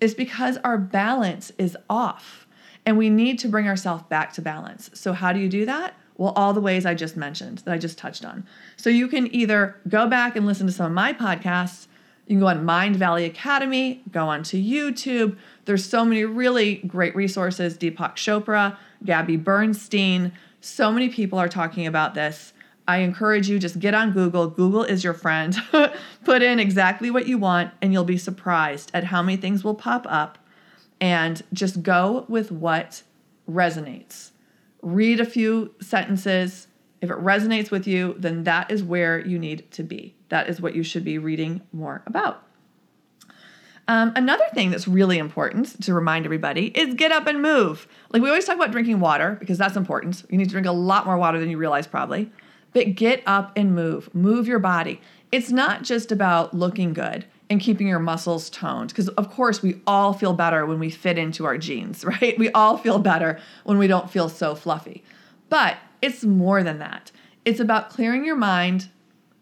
is 0.01 0.15
because 0.15 0.59
our 0.65 0.79
balance 0.79 1.53
is 1.59 1.77
off. 1.89 2.47
And 2.85 2.99
we 2.99 3.11
need 3.11 3.39
to 3.41 3.49
bring 3.49 3.69
ourselves 3.69 4.03
back 4.09 4.33
to 4.33 4.43
balance. 4.43 4.91
So, 4.95 5.13
how 5.13 5.33
do 5.33 5.39
you 5.39 5.49
do 5.49 5.65
that? 5.67 5.95
Well, 6.17 6.33
all 6.35 6.53
the 6.53 6.61
ways 6.61 6.85
I 6.85 6.95
just 6.95 7.17
mentioned 7.17 7.59
that 7.59 7.73
I 7.73 7.79
just 7.79 7.97
touched 7.97 8.25
on. 8.25 8.45
So, 8.77 8.91
you 8.91 9.07
can 9.07 9.33
either 9.35 9.77
go 9.89 10.09
back 10.09 10.35
and 10.35 10.47
listen 10.47 10.67
to 10.67 10.73
some 10.73 10.87
of 10.87 10.93
my 10.93 11.13
podcasts. 11.13 11.87
You 12.33 12.39
can 12.39 12.41
go 12.41 12.47
on 12.47 12.65
Mindvalley 12.65 13.27
Academy, 13.27 14.01
go 14.11 14.27
onto 14.27 14.57
YouTube. 14.57 15.37
There's 15.67 15.85
so 15.85 16.03
many 16.03 16.25
really 16.25 16.77
great 16.77 17.15
resources. 17.15 17.77
Deepak 17.77 18.15
Chopra, 18.15 18.79
Gabby 19.05 19.37
Bernstein, 19.37 20.33
so 20.63 20.91
many 20.91 21.11
people 21.11 21.39
are 21.39 21.51
talking 21.51 21.87
about 21.87 22.15
this. 22.15 22.55
I 22.89 23.01
encourage 23.01 23.51
you 23.51 23.59
just 23.59 23.81
get 23.81 23.93
on 23.93 24.13
Google. 24.13 24.49
Google 24.49 24.83
is 24.83 25.05
your 25.05 25.13
friend. 25.13 25.55
Put 26.25 26.41
in 26.41 26.59
exactly 26.59 27.11
what 27.11 27.27
you 27.27 27.37
want, 27.37 27.75
and 27.83 27.93
you'll 27.93 28.05
be 28.05 28.17
surprised 28.17 28.91
at 28.95 29.05
how 29.05 29.21
many 29.23 29.37
things 29.37 29.63
will 29.63 29.75
pop 29.75 30.07
up 30.09 30.39
and 31.03 31.43
just 31.53 31.83
go 31.83 32.25
with 32.31 32.51
what 32.51 33.03
resonates. 33.47 34.31
Read 34.81 35.21
a 35.21 35.27
few 35.27 35.75
sentences. 35.83 36.67
If 37.03 37.11
it 37.11 37.17
resonates 37.19 37.71
with 37.71 37.87
you, 37.87 38.15
then 38.17 38.45
that 38.45 38.71
is 38.71 38.83
where 38.83 39.19
you 39.19 39.39
need 39.39 39.71
to 39.73 39.83
be. 39.83 40.15
That 40.29 40.49
is 40.49 40.61
what 40.61 40.75
you 40.75 40.85
should 40.85 41.05
be 41.05 41.19
reading 41.19 41.61
more 41.73 42.03
about. 42.07 42.47
Um, 43.89 44.13
another 44.15 44.45
thing 44.55 44.71
that's 44.71 44.87
really 44.87 45.19
important 45.19 45.83
to 45.83 45.93
remind 45.93 46.25
everybody 46.25 46.67
is 46.69 46.95
get 46.95 47.11
up 47.11 47.27
and 47.27 47.43
move. 47.43 47.89
Like 48.11 48.23
we 48.23 48.29
always 48.29 48.45
talk 48.45 48.55
about 48.55 48.71
drinking 48.71 49.01
water 49.01 49.37
because 49.41 49.59
that's 49.59 49.77
important. 49.77 50.25
You 50.31 50.39
need 50.39 50.45
to 50.45 50.51
drink 50.51 50.69
a 50.69 50.73
lot 50.73 51.05
more 51.05 51.19
water 51.19 51.41
than 51.41 51.51
you 51.51 51.59
realize, 51.59 51.89
probably. 51.89 52.31
But 52.73 52.95
get 52.95 53.23
up 53.27 53.53
and 53.57 53.75
move. 53.75 54.15
Move 54.15 54.47
your 54.47 54.61
body. 54.61 55.01
It's 55.33 55.51
not 55.51 55.83
just 55.83 56.13
about 56.13 56.55
looking 56.55 56.93
good 56.93 57.27
and 57.51 57.61
keeping 57.61 57.89
your 57.89 57.99
muscles 57.99 58.49
toned. 58.49 58.91
Because, 58.91 59.09
of 59.09 59.31
course, 59.31 59.61
we 59.61 59.81
all 59.87 60.13
feel 60.13 60.33
better 60.33 60.65
when 60.65 60.79
we 60.79 60.89
fit 60.89 61.19
into 61.19 61.45
our 61.45 61.59
jeans, 61.59 62.05
right? 62.05 62.39
We 62.39 62.51
all 62.53 62.79
feel 62.79 63.01
better 63.01 63.41
when 63.65 63.77
we 63.77 63.89
don't 63.89 64.11
feel 64.11 64.29
so 64.29 64.55
fluffy. 64.55 65.03
But 65.49 65.77
it's 66.03 66.25
more 66.25 66.63
than 66.63 66.79
that. 66.81 67.11
It's 67.45 67.61
about 67.61 67.91
clearing 67.91 68.25
your 68.25 68.37
mind, 68.37 68.91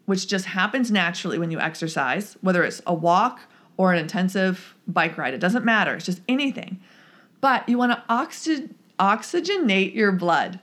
which 0.05 0.27
just 0.27 0.45
happens 0.45 0.91
naturally 0.91 1.37
when 1.37 1.51
you 1.51 1.59
exercise, 1.59 2.37
whether 2.41 2.63
it's 2.63 2.81
a 2.87 2.93
walk 2.93 3.41
or 3.77 3.91
an 3.91 3.99
intensive 3.99 4.75
bike 4.87 5.17
ride. 5.17 5.33
It 5.33 5.39
doesn't 5.39 5.65
matter, 5.65 5.95
it's 5.95 6.05
just 6.05 6.21
anything. 6.27 6.79
But 7.41 7.67
you 7.67 7.77
want 7.77 7.91
to 7.91 8.03
oxy- 8.07 8.69
oxygenate 8.99 9.95
your 9.95 10.11
blood. 10.11 10.59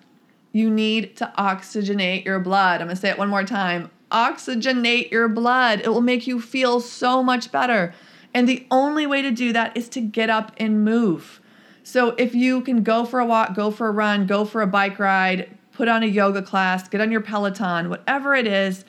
You 0.52 0.70
need 0.70 1.16
to 1.16 1.32
oxygenate 1.36 2.24
your 2.24 2.40
blood. 2.40 2.80
I'm 2.80 2.86
going 2.86 2.96
to 2.96 3.00
say 3.00 3.10
it 3.10 3.18
one 3.18 3.28
more 3.28 3.44
time 3.44 3.90
oxygenate 4.10 5.10
your 5.10 5.28
blood. 5.28 5.80
It 5.80 5.88
will 5.88 6.00
make 6.00 6.26
you 6.26 6.40
feel 6.40 6.80
so 6.80 7.22
much 7.22 7.52
better. 7.52 7.94
And 8.34 8.48
the 8.48 8.66
only 8.70 9.06
way 9.06 9.22
to 9.22 9.30
do 9.30 9.52
that 9.52 9.76
is 9.76 9.88
to 9.90 10.00
get 10.00 10.30
up 10.30 10.52
and 10.58 10.84
move. 10.84 11.40
So 11.82 12.10
if 12.18 12.34
you 12.34 12.60
can 12.60 12.82
go 12.82 13.04
for 13.04 13.20
a 13.20 13.26
walk, 13.26 13.54
go 13.54 13.70
for 13.70 13.88
a 13.88 13.90
run, 13.90 14.26
go 14.26 14.44
for 14.44 14.60
a 14.60 14.66
bike 14.66 14.98
ride, 14.98 15.57
put 15.78 15.86
on 15.86 16.02
a 16.02 16.06
yoga 16.06 16.42
class, 16.42 16.88
get 16.88 17.00
on 17.00 17.12
your 17.12 17.20
Peloton, 17.20 17.88
whatever 17.88 18.34
it 18.34 18.48
is, 18.48 18.84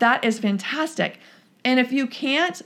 that 0.00 0.24
is 0.24 0.40
fantastic. 0.40 1.20
And 1.64 1.78
if 1.78 1.92
you 1.92 2.08
can't 2.08 2.60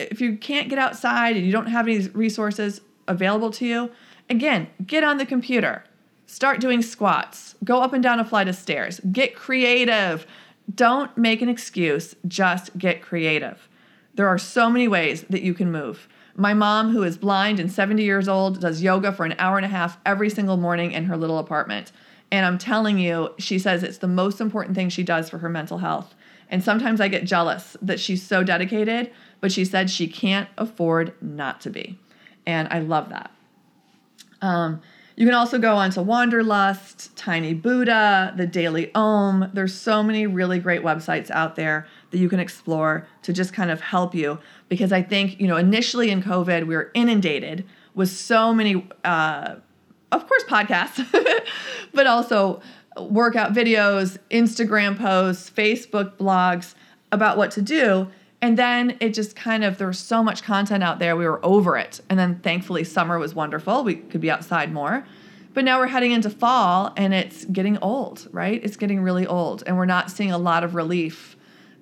if 0.00 0.20
you 0.20 0.36
can't 0.36 0.68
get 0.68 0.80
outside 0.80 1.36
and 1.36 1.46
you 1.46 1.52
don't 1.52 1.68
have 1.68 1.86
any 1.86 2.08
resources 2.08 2.80
available 3.06 3.52
to 3.52 3.64
you, 3.64 3.90
again, 4.28 4.66
get 4.84 5.04
on 5.04 5.18
the 5.18 5.24
computer. 5.24 5.84
Start 6.26 6.60
doing 6.60 6.82
squats. 6.82 7.54
Go 7.62 7.80
up 7.80 7.92
and 7.92 8.02
down 8.02 8.18
a 8.18 8.24
flight 8.24 8.48
of 8.48 8.56
stairs. 8.56 9.00
Get 9.12 9.36
creative. 9.36 10.26
Don't 10.74 11.16
make 11.16 11.40
an 11.42 11.48
excuse, 11.48 12.16
just 12.26 12.76
get 12.76 13.02
creative. 13.02 13.68
There 14.14 14.26
are 14.26 14.38
so 14.38 14.68
many 14.68 14.88
ways 14.88 15.24
that 15.30 15.42
you 15.42 15.54
can 15.54 15.70
move. 15.70 16.08
My 16.34 16.54
mom, 16.54 16.90
who 16.90 17.04
is 17.04 17.16
blind 17.16 17.60
and 17.60 17.70
70 17.70 18.02
years 18.02 18.26
old, 18.26 18.60
does 18.60 18.82
yoga 18.82 19.12
for 19.12 19.24
an 19.24 19.36
hour 19.38 19.58
and 19.58 19.66
a 19.66 19.68
half 19.68 19.98
every 20.04 20.30
single 20.30 20.56
morning 20.56 20.90
in 20.90 21.04
her 21.04 21.16
little 21.16 21.38
apartment. 21.38 21.92
And 22.32 22.46
I'm 22.46 22.56
telling 22.56 22.98
you, 22.98 23.34
she 23.38 23.58
says 23.58 23.82
it's 23.82 23.98
the 23.98 24.08
most 24.08 24.40
important 24.40 24.74
thing 24.74 24.88
she 24.88 25.02
does 25.02 25.28
for 25.28 25.38
her 25.38 25.50
mental 25.50 25.78
health. 25.78 26.14
And 26.48 26.64
sometimes 26.64 26.98
I 26.98 27.08
get 27.08 27.24
jealous 27.24 27.76
that 27.82 28.00
she's 28.00 28.22
so 28.22 28.42
dedicated, 28.42 29.12
but 29.40 29.52
she 29.52 29.66
said 29.66 29.90
she 29.90 30.08
can't 30.08 30.48
afford 30.56 31.12
not 31.20 31.60
to 31.60 31.70
be. 31.70 31.98
And 32.46 32.68
I 32.70 32.80
love 32.80 33.10
that. 33.10 33.30
Um, 34.40 34.80
you 35.14 35.26
can 35.26 35.34
also 35.34 35.58
go 35.58 35.76
on 35.76 35.90
to 35.90 36.02
Wanderlust, 36.02 37.14
Tiny 37.16 37.52
Buddha, 37.52 38.32
the 38.34 38.46
Daily 38.46 38.90
Om. 38.94 39.50
There's 39.52 39.74
so 39.74 40.02
many 40.02 40.26
really 40.26 40.58
great 40.58 40.80
websites 40.80 41.30
out 41.30 41.54
there 41.54 41.86
that 42.12 42.18
you 42.18 42.30
can 42.30 42.40
explore 42.40 43.06
to 43.22 43.34
just 43.34 43.52
kind 43.52 43.70
of 43.70 43.82
help 43.82 44.14
you. 44.14 44.38
Because 44.70 44.90
I 44.90 45.02
think, 45.02 45.38
you 45.38 45.46
know, 45.46 45.58
initially 45.58 46.10
in 46.10 46.22
COVID, 46.22 46.66
we 46.66 46.74
were 46.74 46.90
inundated 46.94 47.66
with 47.94 48.08
so 48.08 48.54
many, 48.54 48.88
uh, 49.04 49.56
of 50.12 50.28
course, 50.28 50.44
podcasts, 50.44 51.04
but 51.94 52.06
also 52.06 52.60
workout 52.98 53.52
videos, 53.52 54.18
Instagram 54.30 54.98
posts, 54.98 55.50
Facebook 55.50 56.16
blogs 56.16 56.74
about 57.10 57.36
what 57.36 57.50
to 57.52 57.62
do. 57.62 58.08
And 58.40 58.58
then 58.58 58.96
it 59.00 59.14
just 59.14 59.36
kind 59.36 59.62
of, 59.64 59.78
there 59.78 59.86
was 59.86 59.98
so 59.98 60.22
much 60.22 60.42
content 60.42 60.82
out 60.82 60.98
there, 60.98 61.16
we 61.16 61.24
were 61.24 61.44
over 61.44 61.76
it. 61.76 62.00
And 62.08 62.18
then 62.18 62.40
thankfully, 62.40 62.84
summer 62.84 63.18
was 63.18 63.34
wonderful. 63.34 63.84
We 63.84 63.96
could 63.96 64.20
be 64.20 64.30
outside 64.30 64.72
more. 64.72 65.06
But 65.54 65.64
now 65.64 65.78
we're 65.78 65.86
heading 65.86 66.12
into 66.12 66.30
fall 66.30 66.92
and 66.96 67.12
it's 67.14 67.44
getting 67.44 67.78
old, 67.78 68.28
right? 68.32 68.62
It's 68.64 68.76
getting 68.76 69.02
really 69.02 69.26
old. 69.26 69.62
And 69.66 69.76
we're 69.76 69.86
not 69.86 70.10
seeing 70.10 70.32
a 70.32 70.38
lot 70.38 70.64
of 70.64 70.74
relief 70.74 71.36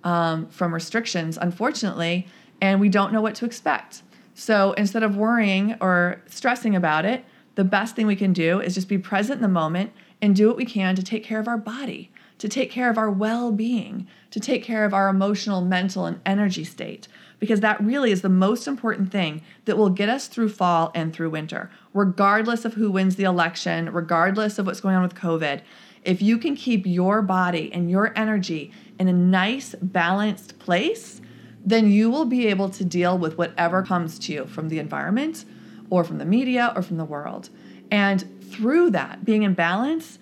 um, 0.04 0.48
from 0.48 0.74
restrictions, 0.74 1.38
unfortunately. 1.40 2.26
And 2.60 2.80
we 2.80 2.88
don't 2.88 3.12
know 3.12 3.22
what 3.22 3.36
to 3.36 3.46
expect. 3.46 4.02
So 4.34 4.72
instead 4.72 5.02
of 5.02 5.16
worrying 5.16 5.76
or 5.80 6.20
stressing 6.26 6.74
about 6.74 7.04
it, 7.04 7.24
the 7.60 7.64
best 7.64 7.94
thing 7.94 8.06
we 8.06 8.16
can 8.16 8.32
do 8.32 8.58
is 8.58 8.74
just 8.74 8.88
be 8.88 8.96
present 8.96 9.36
in 9.36 9.42
the 9.42 9.48
moment 9.48 9.92
and 10.22 10.34
do 10.34 10.48
what 10.48 10.56
we 10.56 10.64
can 10.64 10.96
to 10.96 11.02
take 11.02 11.22
care 11.22 11.38
of 11.38 11.46
our 11.46 11.58
body 11.58 12.10
to 12.40 12.48
take 12.48 12.70
care 12.70 12.88
of 12.88 12.96
our 12.96 13.10
well 13.10 13.52
being, 13.52 14.08
to 14.30 14.40
take 14.40 14.64
care 14.64 14.86
of 14.86 14.94
our 14.94 15.10
emotional, 15.10 15.60
mental, 15.60 16.06
and 16.06 16.18
energy 16.24 16.64
state, 16.64 17.06
because 17.38 17.60
that 17.60 17.78
really 17.82 18.10
is 18.10 18.22
the 18.22 18.30
most 18.30 18.66
important 18.66 19.12
thing 19.12 19.42
that 19.66 19.76
will 19.76 19.90
get 19.90 20.08
us 20.08 20.26
through 20.26 20.48
fall 20.48 20.90
and 20.94 21.12
through 21.12 21.28
winter, 21.28 21.70
regardless 21.92 22.64
of 22.64 22.74
who 22.74 22.90
wins 22.90 23.16
the 23.16 23.24
election, 23.24 23.92
regardless 23.92 24.58
of 24.58 24.64
what's 24.64 24.80
going 24.80 24.96
on 24.96 25.02
with 25.02 25.14
COVID. 25.14 25.60
If 26.02 26.22
you 26.22 26.38
can 26.38 26.56
keep 26.56 26.86
your 26.86 27.20
body 27.20 27.70
and 27.74 27.90
your 27.90 28.16
energy 28.16 28.72
in 28.98 29.06
a 29.06 29.12
nice, 29.12 29.74
balanced 29.82 30.58
place, 30.58 31.20
then 31.62 31.92
you 31.92 32.08
will 32.08 32.24
be 32.24 32.46
able 32.46 32.70
to 32.70 32.86
deal 32.86 33.18
with 33.18 33.36
whatever 33.36 33.82
comes 33.82 34.18
to 34.20 34.32
you 34.32 34.46
from 34.46 34.70
the 34.70 34.78
environment 34.78 35.44
or 35.90 36.04
from 36.04 36.18
the 36.18 36.24
media 36.24 36.72
or 36.74 36.82
from 36.82 36.96
the 36.96 37.04
world. 37.04 37.50
And 37.90 38.42
through 38.42 38.90
that, 38.90 39.24
being 39.24 39.42
in 39.42 39.54
balance, 39.54 40.18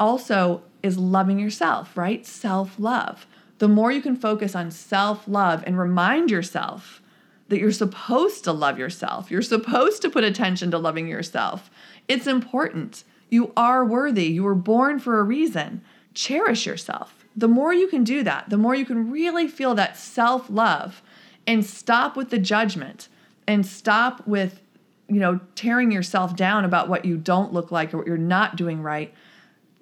also 0.00 0.62
is 0.82 0.96
loving 0.96 1.38
yourself, 1.38 1.96
right? 1.96 2.24
Self 2.24 2.78
love. 2.78 3.26
The 3.58 3.68
more 3.68 3.90
you 3.90 4.00
can 4.00 4.16
focus 4.16 4.54
on 4.54 4.70
self 4.70 5.26
love 5.26 5.64
and 5.66 5.78
remind 5.78 6.30
yourself 6.30 7.02
that 7.48 7.58
you're 7.58 7.72
supposed 7.72 8.44
to 8.44 8.52
love 8.52 8.78
yourself, 8.78 9.30
you're 9.30 9.42
supposed 9.42 10.02
to 10.02 10.10
put 10.10 10.24
attention 10.24 10.70
to 10.70 10.78
loving 10.78 11.08
yourself. 11.08 11.70
It's 12.06 12.26
important. 12.26 13.04
You 13.30 13.52
are 13.56 13.84
worthy. 13.84 14.26
You 14.26 14.44
were 14.44 14.54
born 14.54 14.98
for 14.98 15.18
a 15.18 15.24
reason. 15.24 15.82
Cherish 16.14 16.66
yourself. 16.66 17.26
The 17.36 17.48
more 17.48 17.72
you 17.72 17.88
can 17.88 18.04
do 18.04 18.22
that, 18.22 18.50
the 18.50 18.56
more 18.56 18.74
you 18.74 18.84
can 18.84 19.10
really 19.10 19.48
feel 19.48 19.74
that 19.74 19.96
self 19.96 20.48
love 20.48 21.02
and 21.46 21.64
stop 21.64 22.16
with 22.16 22.30
the 22.30 22.38
judgment 22.38 23.08
and 23.46 23.64
stop 23.64 24.26
with, 24.26 24.60
you 25.08 25.20
know, 25.20 25.40
tearing 25.54 25.90
yourself 25.90 26.36
down 26.36 26.64
about 26.64 26.88
what 26.88 27.04
you 27.04 27.16
don't 27.16 27.52
look 27.52 27.72
like 27.72 27.92
or 27.92 27.98
what 27.98 28.06
you're 28.06 28.18
not 28.18 28.56
doing 28.56 28.82
right 28.82 29.14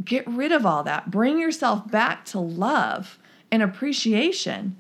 Get 0.05 0.27
rid 0.27 0.53
of 0.53 0.67
all 0.67 0.83
that. 0.85 1.11
Bring 1.11 1.39
yourself 1.39 1.91
back 1.91 2.25
to 2.27 2.39
love 2.39 3.19
and 3.51 3.63
appreciation. 3.63 4.77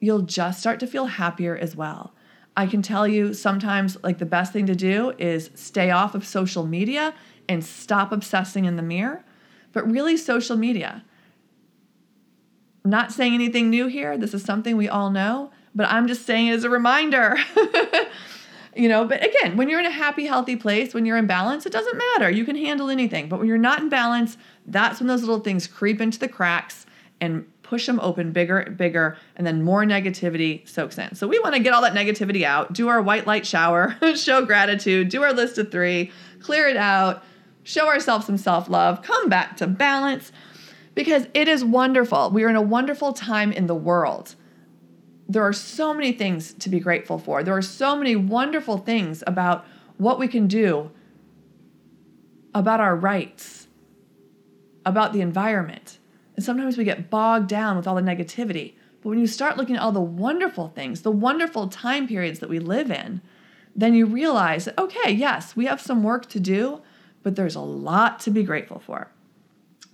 You'll 0.00 0.22
just 0.22 0.60
start 0.60 0.78
to 0.80 0.86
feel 0.86 1.06
happier 1.06 1.56
as 1.56 1.74
well. 1.74 2.12
I 2.56 2.66
can 2.66 2.82
tell 2.82 3.06
you 3.06 3.34
sometimes, 3.34 3.96
like, 4.02 4.18
the 4.18 4.26
best 4.26 4.52
thing 4.52 4.66
to 4.66 4.74
do 4.74 5.12
is 5.18 5.50
stay 5.54 5.90
off 5.90 6.14
of 6.14 6.26
social 6.26 6.66
media 6.66 7.14
and 7.48 7.64
stop 7.64 8.12
obsessing 8.12 8.64
in 8.64 8.76
the 8.76 8.82
mirror. 8.82 9.24
But 9.72 9.90
really, 9.90 10.16
social 10.16 10.56
media, 10.56 11.04
not 12.84 13.12
saying 13.12 13.34
anything 13.34 13.68
new 13.68 13.88
here. 13.88 14.16
This 14.16 14.32
is 14.32 14.42
something 14.42 14.76
we 14.76 14.88
all 14.88 15.10
know, 15.10 15.50
but 15.74 15.86
I'm 15.90 16.08
just 16.08 16.24
saying 16.24 16.48
it 16.48 16.54
as 16.54 16.64
a 16.64 16.70
reminder. 16.70 17.36
you 18.76 18.88
know 18.88 19.04
but 19.04 19.24
again 19.24 19.56
when 19.56 19.68
you're 19.68 19.80
in 19.80 19.86
a 19.86 19.90
happy 19.90 20.26
healthy 20.26 20.56
place 20.56 20.94
when 20.94 21.06
you're 21.06 21.16
in 21.16 21.26
balance 21.26 21.66
it 21.66 21.72
doesn't 21.72 21.96
matter. 21.96 22.30
You 22.30 22.44
can 22.44 22.56
handle 22.56 22.90
anything. 22.90 23.28
But 23.28 23.38
when 23.38 23.48
you're 23.48 23.58
not 23.58 23.80
in 23.80 23.88
balance 23.88 24.36
that's 24.66 25.00
when 25.00 25.08
those 25.08 25.22
little 25.22 25.40
things 25.40 25.66
creep 25.66 26.00
into 26.00 26.18
the 26.18 26.28
cracks 26.28 26.86
and 27.20 27.46
push 27.62 27.86
them 27.86 27.98
open 28.00 28.32
bigger 28.32 28.58
and 28.58 28.76
bigger 28.76 29.16
and 29.34 29.46
then 29.46 29.62
more 29.62 29.84
negativity 29.84 30.66
soaks 30.68 30.98
in. 30.98 31.14
So 31.14 31.26
we 31.26 31.38
want 31.40 31.54
to 31.54 31.60
get 31.60 31.72
all 31.72 31.82
that 31.82 31.94
negativity 31.94 32.42
out 32.42 32.72
do 32.72 32.88
our 32.88 33.02
white 33.02 33.26
light 33.26 33.46
shower 33.46 33.96
show 34.14 34.44
gratitude 34.44 35.08
do 35.08 35.22
our 35.22 35.32
list 35.32 35.58
of 35.58 35.70
three 35.70 36.12
clear 36.40 36.68
it 36.68 36.76
out 36.76 37.24
show 37.64 37.88
ourselves 37.88 38.26
some 38.26 38.36
self-love 38.36 39.02
come 39.02 39.28
back 39.28 39.56
to 39.56 39.66
balance 39.66 40.30
because 40.96 41.28
it 41.34 41.46
is 41.46 41.62
wonderful. 41.64 42.30
We 42.30 42.42
are 42.42 42.48
in 42.48 42.56
a 42.56 42.62
wonderful 42.62 43.12
time 43.12 43.52
in 43.52 43.68
the 43.68 43.74
world 43.74 44.34
there 45.28 45.42
are 45.42 45.52
so 45.52 45.92
many 45.92 46.12
things 46.12 46.52
to 46.54 46.68
be 46.68 46.78
grateful 46.78 47.18
for. 47.18 47.42
There 47.42 47.56
are 47.56 47.62
so 47.62 47.96
many 47.96 48.14
wonderful 48.14 48.78
things 48.78 49.24
about 49.26 49.66
what 49.96 50.18
we 50.18 50.28
can 50.28 50.46
do, 50.46 50.90
about 52.54 52.80
our 52.80 52.94
rights, 52.94 53.66
about 54.84 55.12
the 55.12 55.20
environment. 55.20 55.98
And 56.36 56.44
sometimes 56.44 56.78
we 56.78 56.84
get 56.84 57.10
bogged 57.10 57.48
down 57.48 57.76
with 57.76 57.86
all 57.86 57.96
the 57.96 58.02
negativity. 58.02 58.74
But 59.02 59.10
when 59.10 59.18
you 59.18 59.26
start 59.26 59.56
looking 59.56 59.76
at 59.76 59.82
all 59.82 59.92
the 59.92 60.00
wonderful 60.00 60.68
things, 60.68 61.02
the 61.02 61.10
wonderful 61.10 61.68
time 61.68 62.06
periods 62.06 62.38
that 62.38 62.48
we 62.48 62.58
live 62.58 62.90
in, 62.90 63.20
then 63.74 63.94
you 63.94 64.06
realize 64.06 64.68
okay, 64.78 65.10
yes, 65.10 65.56
we 65.56 65.66
have 65.66 65.80
some 65.80 66.02
work 66.02 66.26
to 66.30 66.40
do, 66.40 66.80
but 67.22 67.36
there's 67.36 67.56
a 67.56 67.60
lot 67.60 68.20
to 68.20 68.30
be 68.30 68.42
grateful 68.42 68.78
for. 68.78 69.10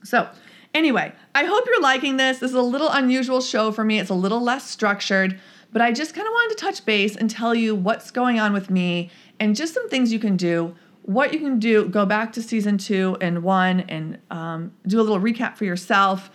So, 0.04 0.28
Anyway, 0.74 1.12
I 1.34 1.44
hope 1.44 1.66
you're 1.66 1.82
liking 1.82 2.16
this. 2.16 2.38
This 2.38 2.50
is 2.50 2.56
a 2.56 2.62
little 2.62 2.88
unusual 2.88 3.40
show 3.40 3.72
for 3.72 3.84
me. 3.84 3.98
It's 3.98 4.10
a 4.10 4.14
little 4.14 4.40
less 4.40 4.68
structured, 4.68 5.38
but 5.70 5.82
I 5.82 5.92
just 5.92 6.14
kind 6.14 6.26
of 6.26 6.32
wanted 6.32 6.56
to 6.56 6.64
touch 6.64 6.84
base 6.86 7.14
and 7.14 7.28
tell 7.28 7.54
you 7.54 7.74
what's 7.74 8.10
going 8.10 8.40
on 8.40 8.54
with 8.54 8.70
me 8.70 9.10
and 9.38 9.54
just 9.54 9.74
some 9.74 9.88
things 9.90 10.12
you 10.12 10.18
can 10.18 10.36
do. 10.36 10.74
What 11.02 11.34
you 11.34 11.40
can 11.40 11.58
do, 11.58 11.88
go 11.88 12.06
back 12.06 12.32
to 12.34 12.42
season 12.42 12.78
two 12.78 13.18
and 13.20 13.42
one 13.42 13.80
and 13.80 14.18
um, 14.30 14.72
do 14.86 14.98
a 14.98 15.02
little 15.02 15.20
recap 15.20 15.56
for 15.56 15.64
yourself, 15.64 16.30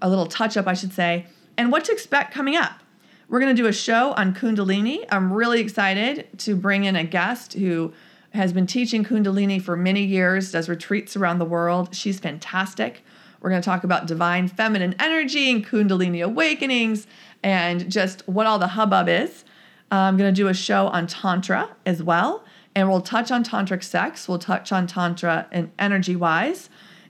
a 0.00 0.08
little 0.08 0.26
touch 0.26 0.56
up, 0.56 0.66
I 0.66 0.74
should 0.74 0.92
say, 0.92 1.26
and 1.58 1.70
what 1.70 1.84
to 1.86 1.92
expect 1.92 2.32
coming 2.32 2.56
up. 2.56 2.80
We're 3.28 3.40
going 3.40 3.54
to 3.54 3.60
do 3.60 3.68
a 3.68 3.72
show 3.72 4.12
on 4.12 4.34
Kundalini. 4.34 5.04
I'm 5.10 5.32
really 5.32 5.60
excited 5.60 6.28
to 6.38 6.54
bring 6.54 6.84
in 6.84 6.94
a 6.96 7.04
guest 7.04 7.54
who 7.54 7.92
has 8.30 8.52
been 8.52 8.66
teaching 8.66 9.04
Kundalini 9.04 9.60
for 9.60 9.76
many 9.76 10.04
years, 10.04 10.52
does 10.52 10.68
retreats 10.68 11.16
around 11.16 11.40
the 11.40 11.44
world. 11.44 11.94
She's 11.94 12.20
fantastic. 12.20 13.02
We're 13.40 13.50
going 13.50 13.62
to 13.62 13.66
talk 13.66 13.84
about 13.84 14.06
divine 14.06 14.48
feminine 14.48 14.94
energy 14.98 15.50
and 15.50 15.64
Kundalini 15.64 16.24
awakenings 16.24 17.06
and 17.42 17.90
just 17.90 18.26
what 18.28 18.46
all 18.46 18.58
the 18.58 18.68
hubbub 18.68 19.08
is. 19.08 19.44
I'm 19.90 20.16
going 20.16 20.32
to 20.32 20.36
do 20.36 20.48
a 20.48 20.54
show 20.54 20.88
on 20.88 21.06
Tantra 21.06 21.70
as 21.84 22.02
well. 22.02 22.44
And 22.74 22.90
we'll 22.90 23.00
touch 23.00 23.30
on 23.30 23.42
tantric 23.42 23.82
sex. 23.82 24.28
We'll 24.28 24.38
touch 24.38 24.70
on 24.70 24.86
Tantra 24.86 25.46
and 25.50 25.72
energy 25.78 26.14
wise. 26.14 26.68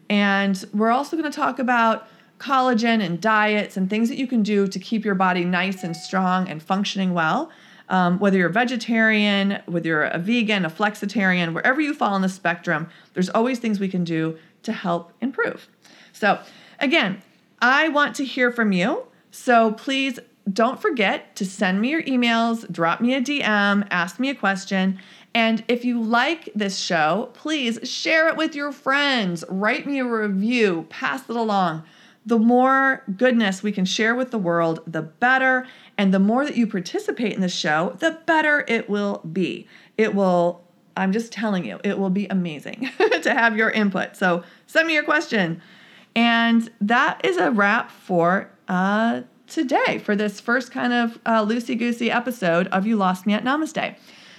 And 0.09 0.65
we're 0.73 0.93
also 0.93 1.17
going 1.17 1.31
to 1.31 1.37
talk 1.37 1.59
about 1.59 2.07
collagen 2.39 3.05
and 3.05 3.21
diets 3.21 3.77
and 3.77 3.91
things 3.91 4.09
that 4.09 4.17
you 4.17 4.29
can 4.29 4.45
do 4.45 4.69
to 4.69 4.79
keep 4.79 5.05
your 5.05 5.17
body 5.17 5.45
nice 5.45 5.83
and 5.83 5.97
strong 5.97 6.49
and 6.49 6.63
functioning 6.63 7.15
well. 7.15 7.51
Um, 7.89 8.19
whether 8.19 8.39
you're 8.39 8.49
a 8.49 8.53
vegetarian, 8.53 9.61
whether 9.67 9.89
you're 9.89 10.05
a 10.05 10.19
vegan, 10.19 10.65
a 10.65 10.71
flexitarian, 10.71 11.53
wherever 11.53 11.81
you 11.81 11.95
fall 11.95 12.15
on 12.15 12.23
the 12.23 12.29
spectrum, 12.29 12.89
there's 13.15 13.31
always 13.31 13.59
things 13.59 13.81
we 13.81 13.89
can 13.89 14.05
do 14.05 14.39
to 14.65 14.73
help 14.73 15.13
improve. 15.21 15.69
So, 16.17 16.41
again, 16.81 17.23
I 17.61 17.89
want 17.89 18.17
to 18.17 18.25
hear 18.25 18.51
from 18.51 18.73
you. 18.73 19.05
So 19.31 19.73
please 19.73 20.19
don't 20.51 20.81
forget 20.81 21.37
to 21.37 21.45
send 21.45 21.81
me 21.81 21.91
your 21.91 22.03
emails, 22.05 22.71
drop 22.71 23.01
me 23.01 23.15
a 23.15 23.21
DM, 23.21 23.87
ask 23.91 24.19
me 24.19 24.31
a 24.31 24.35
question. 24.35 24.99
And 25.35 25.63
if 25.69 25.85
you 25.85 26.01
like 26.01 26.51
this 26.55 26.79
show, 26.79 27.31
please 27.35 27.79
share 27.83 28.29
it 28.29 28.37
with 28.37 28.55
your 28.55 28.73
friends, 28.73 29.45
write 29.49 29.87
me 29.87 29.99
a 29.99 30.05
review, 30.05 30.87
pass 30.89 31.29
it 31.29 31.37
along. 31.37 31.83
The 32.25 32.39
more 32.39 33.03
goodness 33.17 33.63
we 33.63 33.73
can 33.73 33.85
share 33.85 34.15
with 34.15 34.31
the 34.31 34.39
world, 34.39 34.81
the 34.87 35.03
better. 35.03 35.67
And 35.99 36.15
the 36.15 36.19
more 36.19 36.47
that 36.47 36.57
you 36.57 36.67
participate 36.67 37.35
in 37.35 37.41
the 37.41 37.49
show, 37.49 37.97
the 37.99 38.19
better 38.25 38.65
it 38.67 38.89
will 38.89 39.19
be. 39.19 39.69
It 39.99 40.15
will, 40.15 40.65
I'm 40.97 41.13
just 41.13 41.33
telling 41.33 41.65
you, 41.65 41.79
it 41.85 41.99
will 41.99 42.11
be 42.11 42.27
amazing 42.29 42.89
to 43.23 43.35
have 43.35 43.57
your 43.57 43.71
input. 43.71 44.17
So 44.17 44.43
send 44.67 44.87
me 44.87 44.95
your 44.95 45.05
question. 45.05 45.61
And 46.17 46.71
that 46.81 47.21
is 47.25 47.37
a 47.37 47.51
wrap 47.51 47.91
for 47.91 48.51
uh, 48.69 49.21
today, 49.47 49.99
for 49.99 50.17
this 50.17 50.41
first 50.41 50.73
kind 50.73 50.95
of 50.95 51.19
uh, 51.27 51.45
loosey 51.45 51.79
goosey 51.79 52.11
episode 52.11 52.69
of 52.69 52.87
You 52.87 52.97
Lost 52.97 53.27
Me 53.27 53.35
at 53.35 53.45
Namaste. 53.45 53.95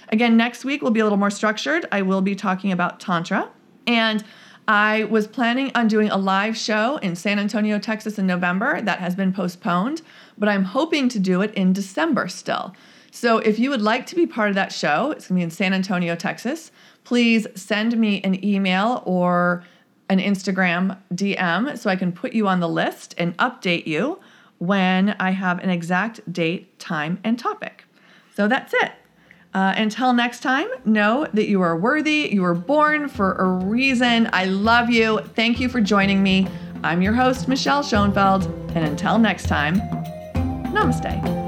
Again, 0.08 0.36
next 0.36 0.64
week 0.64 0.82
will 0.82 0.90
be 0.90 0.98
a 0.98 1.04
little 1.04 1.18
more 1.18 1.30
structured. 1.30 1.86
I 1.92 2.02
will 2.02 2.20
be 2.20 2.34
talking 2.34 2.72
about 2.72 2.98
Tantra. 2.98 3.48
And 3.86 4.24
I 4.66 5.04
was 5.04 5.28
planning 5.28 5.70
on 5.76 5.86
doing 5.86 6.10
a 6.10 6.16
live 6.16 6.56
show 6.56 6.96
in 6.96 7.14
San 7.14 7.38
Antonio, 7.38 7.78
Texas 7.78 8.18
in 8.18 8.26
November. 8.26 8.82
That 8.82 8.98
has 8.98 9.14
been 9.14 9.32
postponed, 9.32 10.02
but 10.36 10.48
I'm 10.48 10.64
hoping 10.64 11.08
to 11.10 11.20
do 11.20 11.42
it 11.42 11.54
in 11.54 11.72
December 11.72 12.26
still. 12.26 12.74
So 13.12 13.38
if 13.38 13.58
you 13.60 13.70
would 13.70 13.82
like 13.82 14.04
to 14.06 14.16
be 14.16 14.26
part 14.26 14.48
of 14.48 14.56
that 14.56 14.72
show, 14.72 15.12
it's 15.12 15.28
gonna 15.28 15.38
be 15.38 15.44
in 15.44 15.50
San 15.50 15.72
Antonio, 15.72 16.16
Texas, 16.16 16.72
please 17.04 17.46
send 17.54 17.96
me 17.96 18.20
an 18.22 18.44
email 18.44 19.02
or 19.06 19.64
an 20.08 20.18
Instagram 20.18 20.98
DM 21.14 21.76
so 21.78 21.90
I 21.90 21.96
can 21.96 22.12
put 22.12 22.32
you 22.32 22.48
on 22.48 22.60
the 22.60 22.68
list 22.68 23.14
and 23.18 23.36
update 23.38 23.86
you 23.86 24.18
when 24.58 25.10
I 25.20 25.30
have 25.30 25.58
an 25.60 25.70
exact 25.70 26.32
date, 26.32 26.78
time, 26.78 27.18
and 27.24 27.38
topic. 27.38 27.84
So 28.34 28.48
that's 28.48 28.74
it. 28.74 28.92
Uh, 29.54 29.72
until 29.76 30.12
next 30.12 30.40
time, 30.40 30.68
know 30.84 31.26
that 31.32 31.48
you 31.48 31.60
are 31.62 31.76
worthy. 31.76 32.28
You 32.30 32.42
were 32.42 32.54
born 32.54 33.08
for 33.08 33.34
a 33.34 33.48
reason. 33.66 34.28
I 34.32 34.44
love 34.44 34.90
you. 34.90 35.20
Thank 35.34 35.58
you 35.58 35.68
for 35.68 35.80
joining 35.80 36.22
me. 36.22 36.46
I'm 36.84 37.02
your 37.02 37.14
host, 37.14 37.48
Michelle 37.48 37.82
Schoenfeld. 37.82 38.44
And 38.74 38.84
until 38.84 39.18
next 39.18 39.48
time, 39.48 39.80
namaste. 40.72 41.47